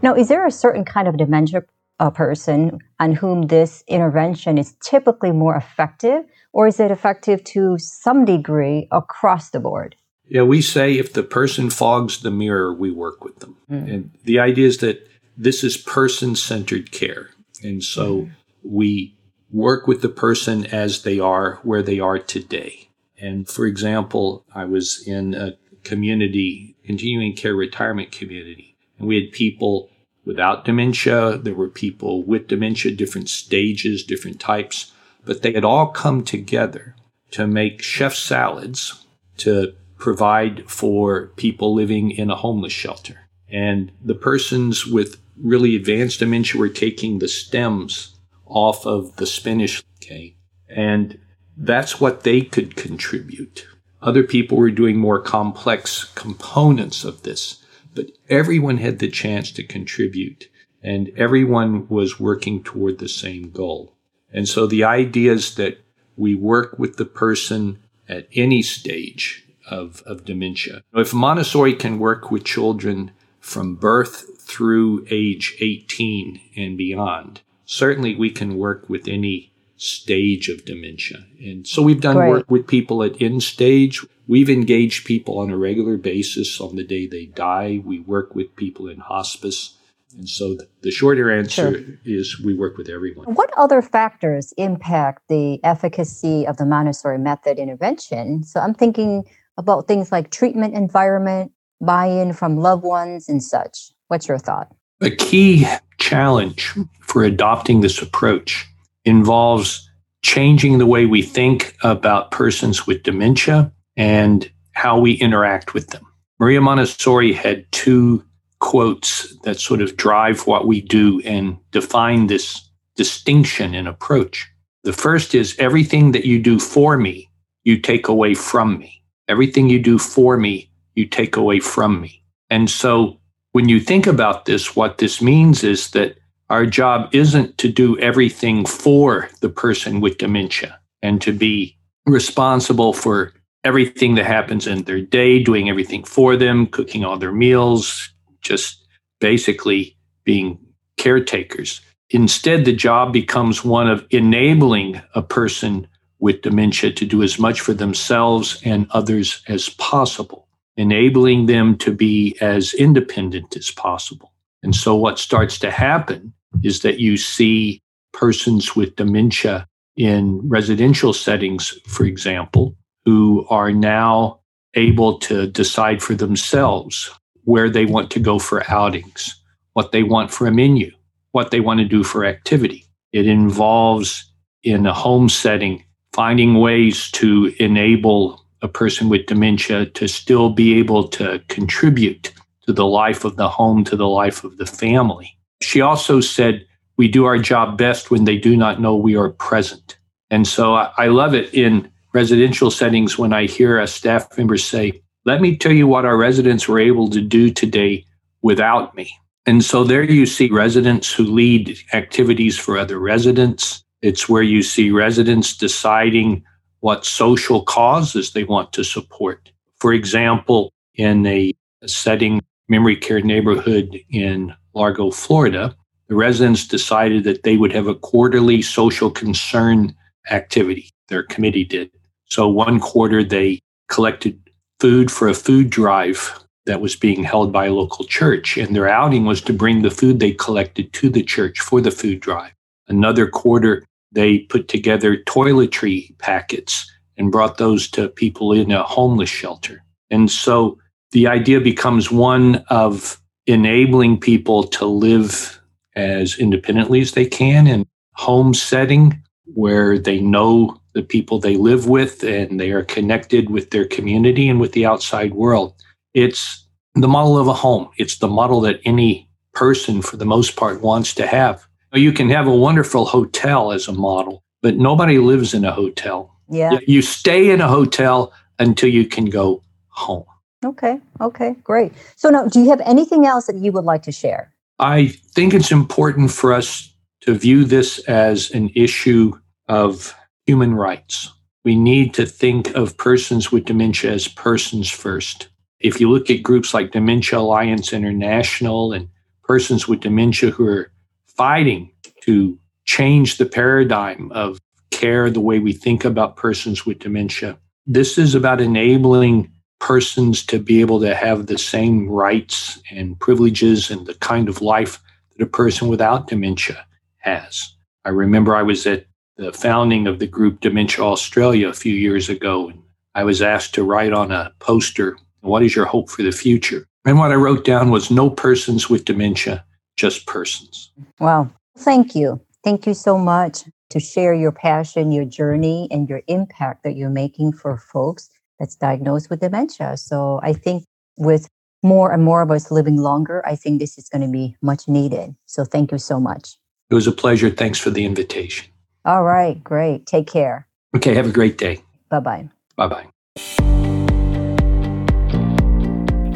Now, 0.00 0.14
is 0.14 0.28
there 0.28 0.46
a 0.46 0.50
certain 0.50 0.86
kind 0.86 1.06
of 1.06 1.18
dementia 1.18 1.64
a 1.98 2.10
person 2.10 2.78
on 2.98 3.12
whom 3.12 3.42
this 3.42 3.84
intervention 3.88 4.56
is 4.56 4.74
typically 4.80 5.32
more 5.32 5.54
effective, 5.54 6.24
or 6.54 6.66
is 6.66 6.80
it 6.80 6.90
effective 6.90 7.44
to 7.44 7.76
some 7.76 8.24
degree 8.24 8.88
across 8.90 9.50
the 9.50 9.60
board? 9.60 9.96
Yeah, 10.32 10.44
we 10.44 10.62
say 10.62 10.96
if 10.96 11.12
the 11.12 11.22
person 11.22 11.68
fogs 11.68 12.22
the 12.22 12.30
mirror, 12.30 12.72
we 12.72 12.90
work 12.90 13.22
with 13.22 13.40
them. 13.40 13.58
Mm. 13.70 13.92
And 13.92 14.10
the 14.24 14.38
idea 14.40 14.66
is 14.66 14.78
that 14.78 15.06
this 15.36 15.62
is 15.62 15.76
person 15.76 16.36
centered 16.36 16.90
care. 16.90 17.28
And 17.62 17.84
so 17.84 18.22
mm. 18.22 18.30
we 18.64 19.14
work 19.50 19.86
with 19.86 20.00
the 20.00 20.08
person 20.08 20.64
as 20.64 21.02
they 21.02 21.20
are, 21.20 21.60
where 21.64 21.82
they 21.82 22.00
are 22.00 22.18
today. 22.18 22.88
And 23.20 23.46
for 23.46 23.66
example, 23.66 24.46
I 24.54 24.64
was 24.64 25.06
in 25.06 25.34
a 25.34 25.58
community, 25.84 26.76
continuing 26.82 27.36
care 27.36 27.54
retirement 27.54 28.10
community, 28.10 28.74
and 28.98 29.06
we 29.06 29.20
had 29.20 29.32
people 29.32 29.90
without 30.24 30.64
dementia. 30.64 31.36
There 31.36 31.54
were 31.54 31.68
people 31.68 32.22
with 32.22 32.48
dementia, 32.48 32.92
different 32.92 33.28
stages, 33.28 34.02
different 34.02 34.40
types, 34.40 34.92
but 35.26 35.42
they 35.42 35.52
had 35.52 35.64
all 35.64 35.88
come 35.88 36.24
together 36.24 36.96
to 37.32 37.46
make 37.46 37.82
chef 37.82 38.14
salads 38.14 39.04
to 39.36 39.74
provide 40.02 40.68
for 40.68 41.28
people 41.36 41.74
living 41.74 42.10
in 42.10 42.30
a 42.30 42.36
homeless 42.36 42.72
shelter. 42.72 43.28
And 43.48 43.92
the 44.02 44.14
persons 44.14 44.86
with 44.86 45.20
really 45.36 45.76
advanced 45.76 46.18
dementia 46.18 46.60
were 46.60 46.68
taking 46.68 47.18
the 47.18 47.28
stems 47.28 48.16
off 48.46 48.86
of 48.86 49.16
the 49.16 49.26
spinach, 49.26 49.82
okay? 49.96 50.36
And 50.68 51.18
that's 51.56 52.00
what 52.00 52.22
they 52.22 52.42
could 52.42 52.76
contribute. 52.76 53.66
Other 54.00 54.22
people 54.22 54.58
were 54.58 54.70
doing 54.70 54.96
more 54.96 55.20
complex 55.20 56.04
components 56.14 57.04
of 57.04 57.22
this 57.22 57.62
but 57.94 58.10
everyone 58.28 58.78
had 58.78 58.98
the 58.98 59.10
chance 59.10 59.50
to 59.52 59.62
contribute 59.62 60.48
and 60.82 61.10
everyone 61.16 61.86
was 61.88 62.18
working 62.18 62.62
toward 62.62 62.98
the 62.98 63.08
same 63.08 63.50
goal. 63.50 63.94
And 64.32 64.48
so 64.48 64.66
the 64.66 64.84
idea 64.84 65.32
is 65.32 65.54
that 65.56 65.78
we 66.16 66.34
work 66.34 66.78
with 66.78 66.96
the 66.96 67.04
person 67.04 67.82
at 68.08 68.28
any 68.34 68.62
stage 68.62 69.46
of, 69.72 70.02
of 70.06 70.24
dementia. 70.24 70.82
If 70.94 71.14
Montessori 71.14 71.74
can 71.74 71.98
work 71.98 72.30
with 72.30 72.44
children 72.44 73.12
from 73.40 73.74
birth 73.74 74.40
through 74.40 75.06
age 75.10 75.56
18 75.60 76.40
and 76.56 76.76
beyond, 76.76 77.40
certainly 77.64 78.14
we 78.14 78.30
can 78.30 78.56
work 78.56 78.88
with 78.88 79.08
any 79.08 79.52
stage 79.76 80.48
of 80.48 80.64
dementia. 80.64 81.26
And 81.40 81.66
so 81.66 81.82
we've 81.82 82.00
done 82.00 82.16
work 82.16 82.50
with 82.50 82.68
people 82.68 83.02
at 83.02 83.20
end 83.20 83.42
stage. 83.42 84.04
We've 84.28 84.48
engaged 84.48 85.06
people 85.06 85.38
on 85.40 85.50
a 85.50 85.56
regular 85.56 85.96
basis 85.96 86.60
on 86.60 86.76
the 86.76 86.84
day 86.84 87.06
they 87.06 87.26
die. 87.26 87.80
We 87.84 87.98
work 87.98 88.36
with 88.36 88.54
people 88.54 88.88
in 88.88 88.98
hospice. 88.98 89.76
And 90.16 90.28
so 90.28 90.56
the 90.82 90.90
shorter 90.90 91.30
answer 91.30 91.72
sure. 91.72 91.94
is 92.04 92.38
we 92.38 92.54
work 92.54 92.76
with 92.76 92.88
everyone. 92.88 93.34
What 93.34 93.50
other 93.56 93.82
factors 93.82 94.52
impact 94.56 95.22
the 95.28 95.58
efficacy 95.64 96.46
of 96.46 96.58
the 96.58 96.66
Montessori 96.66 97.18
method 97.18 97.58
intervention? 97.58 98.44
So 98.44 98.60
I'm 98.60 98.74
thinking 98.74 99.24
about 99.56 99.88
things 99.88 100.12
like 100.12 100.30
treatment 100.30 100.74
environment, 100.74 101.52
buy 101.80 102.06
in 102.06 102.32
from 102.32 102.56
loved 102.56 102.84
ones, 102.84 103.28
and 103.28 103.42
such. 103.42 103.90
What's 104.08 104.28
your 104.28 104.38
thought? 104.38 104.68
A 105.00 105.10
key 105.10 105.66
challenge 105.98 106.72
for 107.00 107.24
adopting 107.24 107.80
this 107.80 108.00
approach 108.00 108.66
involves 109.04 109.88
changing 110.22 110.78
the 110.78 110.86
way 110.86 111.06
we 111.06 111.22
think 111.22 111.76
about 111.82 112.30
persons 112.30 112.86
with 112.86 113.02
dementia 113.02 113.72
and 113.96 114.50
how 114.72 114.98
we 114.98 115.12
interact 115.14 115.74
with 115.74 115.88
them. 115.88 116.06
Maria 116.38 116.60
Montessori 116.60 117.32
had 117.32 117.70
two 117.72 118.24
quotes 118.60 119.36
that 119.40 119.58
sort 119.58 119.82
of 119.82 119.96
drive 119.96 120.46
what 120.46 120.66
we 120.66 120.80
do 120.80 121.20
and 121.24 121.58
define 121.72 122.28
this 122.28 122.68
distinction 122.94 123.74
in 123.74 123.86
approach. 123.86 124.48
The 124.84 124.92
first 124.92 125.34
is 125.34 125.56
everything 125.58 126.12
that 126.12 126.24
you 126.24 126.40
do 126.40 126.58
for 126.58 126.96
me, 126.96 127.28
you 127.64 127.78
take 127.78 128.08
away 128.08 128.34
from 128.34 128.78
me. 128.78 129.01
Everything 129.28 129.68
you 129.68 129.78
do 129.78 129.98
for 129.98 130.36
me, 130.36 130.70
you 130.94 131.06
take 131.06 131.36
away 131.36 131.60
from 131.60 132.00
me. 132.00 132.22
And 132.50 132.68
so 132.68 133.18
when 133.52 133.68
you 133.68 133.80
think 133.80 134.06
about 134.06 134.44
this, 134.44 134.76
what 134.76 134.98
this 134.98 135.22
means 135.22 135.64
is 135.64 135.90
that 135.90 136.16
our 136.50 136.66
job 136.66 137.08
isn't 137.14 137.56
to 137.58 137.68
do 137.68 137.98
everything 137.98 138.66
for 138.66 139.28
the 139.40 139.48
person 139.48 140.00
with 140.00 140.18
dementia 140.18 140.78
and 141.02 141.20
to 141.22 141.32
be 141.32 141.78
responsible 142.06 142.92
for 142.92 143.32
everything 143.64 144.16
that 144.16 144.26
happens 144.26 144.66
in 144.66 144.82
their 144.82 145.00
day, 145.00 145.42
doing 145.42 145.70
everything 145.70 146.04
for 146.04 146.36
them, 146.36 146.66
cooking 146.66 147.04
all 147.04 147.16
their 147.16 147.32
meals, 147.32 148.10
just 148.42 148.86
basically 149.20 149.96
being 150.24 150.58
caretakers. 150.96 151.80
Instead, 152.10 152.64
the 152.64 152.72
job 152.72 153.12
becomes 153.12 153.64
one 153.64 153.88
of 153.88 154.06
enabling 154.10 155.00
a 155.14 155.22
person 155.22 155.86
with 156.22 156.40
dementia 156.42 156.92
to 156.92 157.04
do 157.04 157.20
as 157.22 157.36
much 157.36 157.60
for 157.60 157.74
themselves 157.74 158.62
and 158.64 158.86
others 158.90 159.42
as 159.48 159.68
possible, 159.70 160.46
enabling 160.76 161.46
them 161.46 161.76
to 161.76 161.92
be 161.92 162.36
as 162.40 162.72
independent 162.74 163.56
as 163.56 163.72
possible. 163.72 164.32
And 164.62 164.74
so, 164.74 164.94
what 164.94 165.18
starts 165.18 165.58
to 165.58 165.70
happen 165.70 166.32
is 166.62 166.80
that 166.82 167.00
you 167.00 167.16
see 167.16 167.82
persons 168.12 168.76
with 168.76 168.94
dementia 168.94 169.66
in 169.96 170.40
residential 170.48 171.12
settings, 171.12 171.76
for 171.88 172.04
example, 172.04 172.76
who 173.04 173.44
are 173.50 173.72
now 173.72 174.38
able 174.74 175.18
to 175.18 175.48
decide 175.48 176.00
for 176.00 176.14
themselves 176.14 177.10
where 177.44 177.68
they 177.68 177.84
want 177.84 178.12
to 178.12 178.20
go 178.20 178.38
for 178.38 178.62
outings, 178.70 179.34
what 179.72 179.90
they 179.90 180.04
want 180.04 180.30
for 180.30 180.46
a 180.46 180.52
menu, 180.52 180.92
what 181.32 181.50
they 181.50 181.58
want 181.58 181.80
to 181.80 181.84
do 181.84 182.04
for 182.04 182.24
activity. 182.24 182.86
It 183.12 183.26
involves, 183.26 184.24
in 184.62 184.86
a 184.86 184.94
home 184.94 185.28
setting, 185.28 185.84
finding 186.12 186.54
ways 186.60 187.10
to 187.12 187.54
enable 187.58 188.44
a 188.62 188.68
person 188.68 189.08
with 189.08 189.26
dementia 189.26 189.86
to 189.86 190.06
still 190.06 190.50
be 190.50 190.78
able 190.78 191.08
to 191.08 191.42
contribute 191.48 192.32
to 192.66 192.72
the 192.72 192.86
life 192.86 193.24
of 193.24 193.36
the 193.36 193.48
home, 193.48 193.84
to 193.84 193.96
the 193.96 194.08
life 194.08 194.44
of 194.44 194.56
the 194.56 194.66
family. 194.66 195.36
She 195.60 195.80
also 195.80 196.20
said, 196.20 196.66
We 196.96 197.08
do 197.08 197.24
our 197.24 197.38
job 197.38 197.76
best 197.76 198.10
when 198.10 198.24
they 198.24 198.36
do 198.36 198.56
not 198.56 198.80
know 198.80 198.94
we 198.94 199.16
are 199.16 199.30
present. 199.30 199.98
And 200.30 200.46
so 200.46 200.74
I, 200.74 200.92
I 200.96 201.06
love 201.08 201.34
it 201.34 201.52
in 201.52 201.90
residential 202.14 202.70
settings 202.70 203.18
when 203.18 203.32
I 203.32 203.46
hear 203.46 203.78
a 203.78 203.86
staff 203.86 204.36
member 204.38 204.56
say, 204.56 205.02
Let 205.24 205.40
me 205.40 205.56
tell 205.56 205.72
you 205.72 205.86
what 205.86 206.04
our 206.04 206.16
residents 206.16 206.68
were 206.68 206.78
able 206.78 207.10
to 207.10 207.20
do 207.20 207.50
today 207.50 208.04
without 208.42 208.94
me. 208.94 209.12
And 209.44 209.64
so 209.64 209.82
there 209.82 210.04
you 210.04 210.26
see 210.26 210.48
residents 210.50 211.12
who 211.12 211.24
lead 211.24 211.76
activities 211.92 212.56
for 212.56 212.78
other 212.78 212.98
residents. 213.00 213.81
It's 214.02 214.28
where 214.28 214.42
you 214.42 214.62
see 214.62 214.90
residents 214.90 215.56
deciding 215.56 216.44
what 216.80 217.06
social 217.06 217.62
causes 217.62 218.32
they 218.32 218.44
want 218.44 218.72
to 218.72 218.82
support. 218.82 219.50
For 219.78 219.92
example, 219.92 220.72
in 220.94 221.24
a 221.26 221.52
setting, 221.86 222.40
memory 222.68 222.96
care 222.96 223.20
neighborhood 223.20 223.98
in 224.10 224.54
Largo, 224.74 225.10
Florida, 225.10 225.76
the 226.08 226.16
residents 226.16 226.66
decided 226.66 227.24
that 227.24 227.44
they 227.44 227.56
would 227.56 227.72
have 227.72 227.86
a 227.86 227.94
quarterly 227.94 228.60
social 228.62 229.10
concern 229.10 229.94
activity. 230.30 230.90
Their 231.08 231.22
committee 231.22 231.64
did. 231.64 231.90
So 232.26 232.48
one 232.48 232.80
quarter 232.80 233.22
they 233.22 233.60
collected 233.88 234.38
food 234.80 235.10
for 235.10 235.28
a 235.28 235.34
food 235.34 235.70
drive 235.70 236.42
that 236.66 236.80
was 236.80 236.96
being 236.96 237.22
held 237.24 237.52
by 237.52 237.66
a 237.66 237.72
local 237.72 238.04
church. 238.04 238.56
And 238.56 238.74
their 238.74 238.88
outing 238.88 239.24
was 239.24 239.40
to 239.42 239.52
bring 239.52 239.82
the 239.82 239.90
food 239.90 240.18
they 240.18 240.32
collected 240.32 240.92
to 240.94 241.08
the 241.08 241.22
church 241.22 241.60
for 241.60 241.80
the 241.80 241.90
food 241.90 242.20
drive. 242.20 242.52
Another 242.88 243.26
quarter, 243.26 243.84
they 244.12 244.40
put 244.40 244.68
together 244.68 245.16
toiletry 245.16 246.16
packets 246.18 246.90
and 247.16 247.32
brought 247.32 247.58
those 247.58 247.90
to 247.90 248.08
people 248.08 248.52
in 248.52 248.70
a 248.70 248.82
homeless 248.82 249.30
shelter. 249.30 249.82
And 250.10 250.30
so 250.30 250.78
the 251.12 251.26
idea 251.26 251.60
becomes 251.60 252.10
one 252.10 252.64
of 252.68 253.20
enabling 253.46 254.20
people 254.20 254.64
to 254.64 254.86
live 254.86 255.60
as 255.96 256.38
independently 256.38 257.00
as 257.00 257.12
they 257.12 257.26
can 257.26 257.66
in 257.66 257.86
home 258.14 258.54
setting 258.54 259.22
where 259.44 259.98
they 259.98 260.20
know 260.20 260.78
the 260.94 261.02
people 261.02 261.38
they 261.38 261.56
live 261.56 261.88
with 261.88 262.22
and 262.22 262.60
they 262.60 262.70
are 262.70 262.84
connected 262.84 263.50
with 263.50 263.70
their 263.70 263.86
community 263.86 264.48
and 264.48 264.60
with 264.60 264.72
the 264.72 264.86
outside 264.86 265.34
world. 265.34 265.74
It's 266.14 266.66
the 266.94 267.08
model 267.08 267.38
of 267.38 267.48
a 267.48 267.54
home. 267.54 267.88
It's 267.96 268.18
the 268.18 268.28
model 268.28 268.60
that 268.62 268.80
any 268.84 269.28
person, 269.54 270.02
for 270.02 270.16
the 270.16 270.26
most 270.26 270.56
part, 270.56 270.80
wants 270.82 271.14
to 271.14 271.26
have. 271.26 271.66
You 271.94 272.12
can 272.12 272.30
have 272.30 272.46
a 272.46 272.54
wonderful 272.54 273.04
hotel 273.04 273.72
as 273.72 273.88
a 273.88 273.92
model, 273.92 274.42
but 274.62 274.76
nobody 274.76 275.18
lives 275.18 275.52
in 275.54 275.64
a 275.64 275.72
hotel. 275.72 276.34
Yeah. 276.48 276.78
You 276.86 277.02
stay 277.02 277.50
in 277.50 277.60
a 277.60 277.68
hotel 277.68 278.32
until 278.58 278.88
you 278.88 279.06
can 279.06 279.26
go 279.26 279.62
home. 279.88 280.24
Okay. 280.64 281.00
Okay. 281.20 281.54
Great. 281.64 281.92
So 282.16 282.30
now, 282.30 282.46
do 282.46 282.60
you 282.60 282.70
have 282.70 282.80
anything 282.82 283.26
else 283.26 283.46
that 283.46 283.56
you 283.56 283.72
would 283.72 283.84
like 283.84 284.02
to 284.04 284.12
share? 284.12 284.52
I 284.78 285.08
think 285.34 285.54
it's 285.54 285.72
important 285.72 286.30
for 286.30 286.52
us 286.52 286.94
to 287.22 287.34
view 287.34 287.64
this 287.64 287.98
as 288.00 288.50
an 288.52 288.70
issue 288.74 289.32
of 289.68 290.14
human 290.46 290.74
rights. 290.74 291.32
We 291.64 291.76
need 291.76 292.14
to 292.14 292.26
think 292.26 292.74
of 292.74 292.96
persons 292.96 293.52
with 293.52 293.64
dementia 293.64 294.12
as 294.12 294.28
persons 294.28 294.90
first. 294.90 295.48
If 295.80 296.00
you 296.00 296.10
look 296.10 296.30
at 296.30 296.42
groups 296.42 296.74
like 296.74 296.92
Dementia 296.92 297.38
Alliance 297.38 297.92
International 297.92 298.92
and 298.92 299.08
persons 299.42 299.88
with 299.88 300.00
dementia 300.00 300.50
who 300.50 300.66
are 300.66 300.91
fighting 301.36 301.90
to 302.22 302.58
change 302.84 303.38
the 303.38 303.46
paradigm 303.46 304.30
of 304.32 304.58
care, 304.90 305.30
the 305.30 305.40
way 305.40 305.58
we 305.58 305.72
think 305.72 306.04
about 306.04 306.36
persons 306.36 306.86
with 306.86 306.98
dementia, 306.98 307.58
this 307.86 308.18
is 308.18 308.34
about 308.34 308.60
enabling 308.60 309.50
persons 309.80 310.46
to 310.46 310.60
be 310.60 310.80
able 310.80 311.00
to 311.00 311.14
have 311.14 311.46
the 311.46 311.58
same 311.58 312.08
rights 312.08 312.80
and 312.90 313.18
privileges 313.18 313.90
and 313.90 314.06
the 314.06 314.14
kind 314.14 314.48
of 314.48 314.62
life 314.62 315.00
that 315.36 315.42
a 315.42 315.48
person 315.48 315.88
without 315.88 316.28
dementia 316.28 316.86
has. 317.18 317.74
I 318.04 318.10
remember 318.10 318.54
I 318.54 318.62
was 318.62 318.86
at 318.86 319.06
the 319.36 319.52
founding 319.52 320.06
of 320.06 320.20
the 320.20 320.26
group 320.26 320.60
Dementia 320.60 321.04
Australia 321.04 321.68
a 321.68 321.74
few 321.74 321.94
years 321.94 322.28
ago, 322.28 322.68
and 322.68 322.80
I 323.14 323.24
was 323.24 323.42
asked 323.42 323.74
to 323.74 323.82
write 323.82 324.12
on 324.12 324.30
a 324.30 324.52
poster, 324.60 325.16
What 325.40 325.64
is 325.64 325.74
your 325.74 325.86
hope 325.86 326.10
for 326.10 326.22
the 326.22 326.30
future? 326.30 326.86
And 327.04 327.18
what 327.18 327.32
I 327.32 327.36
wrote 327.36 327.64
down 327.64 327.90
was 327.90 328.10
no 328.10 328.30
persons 328.30 328.88
with 328.88 329.04
dementia, 329.04 329.64
just 329.96 330.26
persons. 330.26 330.90
Wow. 331.20 331.50
Thank 331.78 332.14
you. 332.14 332.40
Thank 332.64 332.86
you 332.86 332.94
so 332.94 333.18
much 333.18 333.64
to 333.90 334.00
share 334.00 334.34
your 334.34 334.52
passion, 334.52 335.12
your 335.12 335.24
journey, 335.24 335.88
and 335.90 336.08
your 336.08 336.22
impact 336.28 336.84
that 336.84 336.96
you're 336.96 337.10
making 337.10 337.52
for 337.52 337.76
folks 337.76 338.30
that's 338.58 338.76
diagnosed 338.76 339.28
with 339.30 339.40
dementia. 339.40 339.96
So 339.96 340.40
I 340.42 340.52
think 340.52 340.84
with 341.18 341.48
more 341.82 342.12
and 342.12 342.22
more 342.22 342.42
of 342.42 342.50
us 342.50 342.70
living 342.70 342.96
longer, 342.96 343.46
I 343.46 343.56
think 343.56 343.80
this 343.80 343.98
is 343.98 344.08
going 344.08 344.22
to 344.22 344.28
be 344.28 344.56
much 344.62 344.88
needed. 344.88 345.34
So 345.46 345.64
thank 345.64 345.92
you 345.92 345.98
so 345.98 346.20
much. 346.20 346.56
It 346.90 346.94
was 346.94 347.06
a 347.06 347.12
pleasure. 347.12 347.50
Thanks 347.50 347.78
for 347.78 347.90
the 347.90 348.04
invitation. 348.04 348.70
All 349.04 349.24
right, 349.24 349.62
great. 349.62 350.06
Take 350.06 350.26
care. 350.26 350.68
Okay, 350.94 351.14
have 351.14 351.26
a 351.26 351.32
great 351.32 351.58
day. 351.58 351.82
Bye 352.08 352.20
bye. 352.20 352.48
Bye 352.76 352.86
bye. 352.86 353.06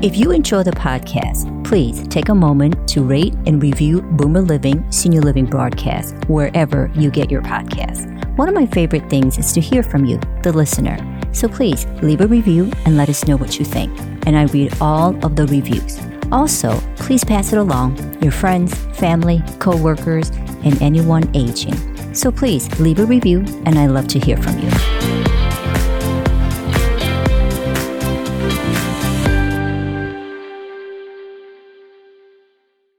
If 0.02 0.18
you 0.18 0.30
enjoy 0.30 0.62
the 0.62 0.72
podcast, 0.72 1.64
please 1.64 2.06
take 2.09 2.28
a 2.28 2.35
moment 2.35 2.87
to 2.90 3.02
rate 3.02 3.32
and 3.46 3.62
review 3.62 4.02
Boomer 4.02 4.42
Living 4.42 4.85
Senior 4.92 5.22
Living 5.22 5.46
Broadcast 5.46 6.14
wherever 6.28 6.90
you 6.94 7.11
get 7.11 7.30
your 7.30 7.40
podcasts. 7.40 8.06
One 8.37 8.46
of 8.46 8.54
my 8.54 8.66
favorite 8.66 9.09
things 9.09 9.38
is 9.38 9.54
to 9.54 9.61
hear 9.61 9.82
from 9.82 10.04
you, 10.04 10.20
the 10.42 10.52
listener. 10.52 10.98
So 11.32 11.48
please 11.48 11.87
leave 12.02 12.20
a 12.20 12.26
review 12.26 12.70
and 12.85 12.98
let 12.98 13.09
us 13.09 13.26
know 13.26 13.38
what 13.38 13.59
you 13.59 13.64
think. 13.64 13.98
And 14.26 14.37
I 14.37 14.44
read 14.44 14.74
all 14.82 15.16
of 15.24 15.35
the 15.35 15.46
reviews. 15.46 15.98
Also, 16.30 16.78
please 16.96 17.24
pass 17.24 17.54
it 17.54 17.59
along 17.59 17.96
your 18.22 18.32
friends, 18.32 18.74
family, 18.98 19.42
co-workers, 19.61 20.28
and 20.62 20.80
anyone 20.82 21.35
aging. 21.35 22.14
So 22.14 22.30
please 22.30 22.68
leave 22.78 22.98
a 22.98 23.06
review 23.06 23.38
and 23.64 23.78
I 23.78 23.87
love 23.87 24.09
to 24.09 24.18
hear 24.18 24.37
from 24.37 24.59
you. 24.59 24.95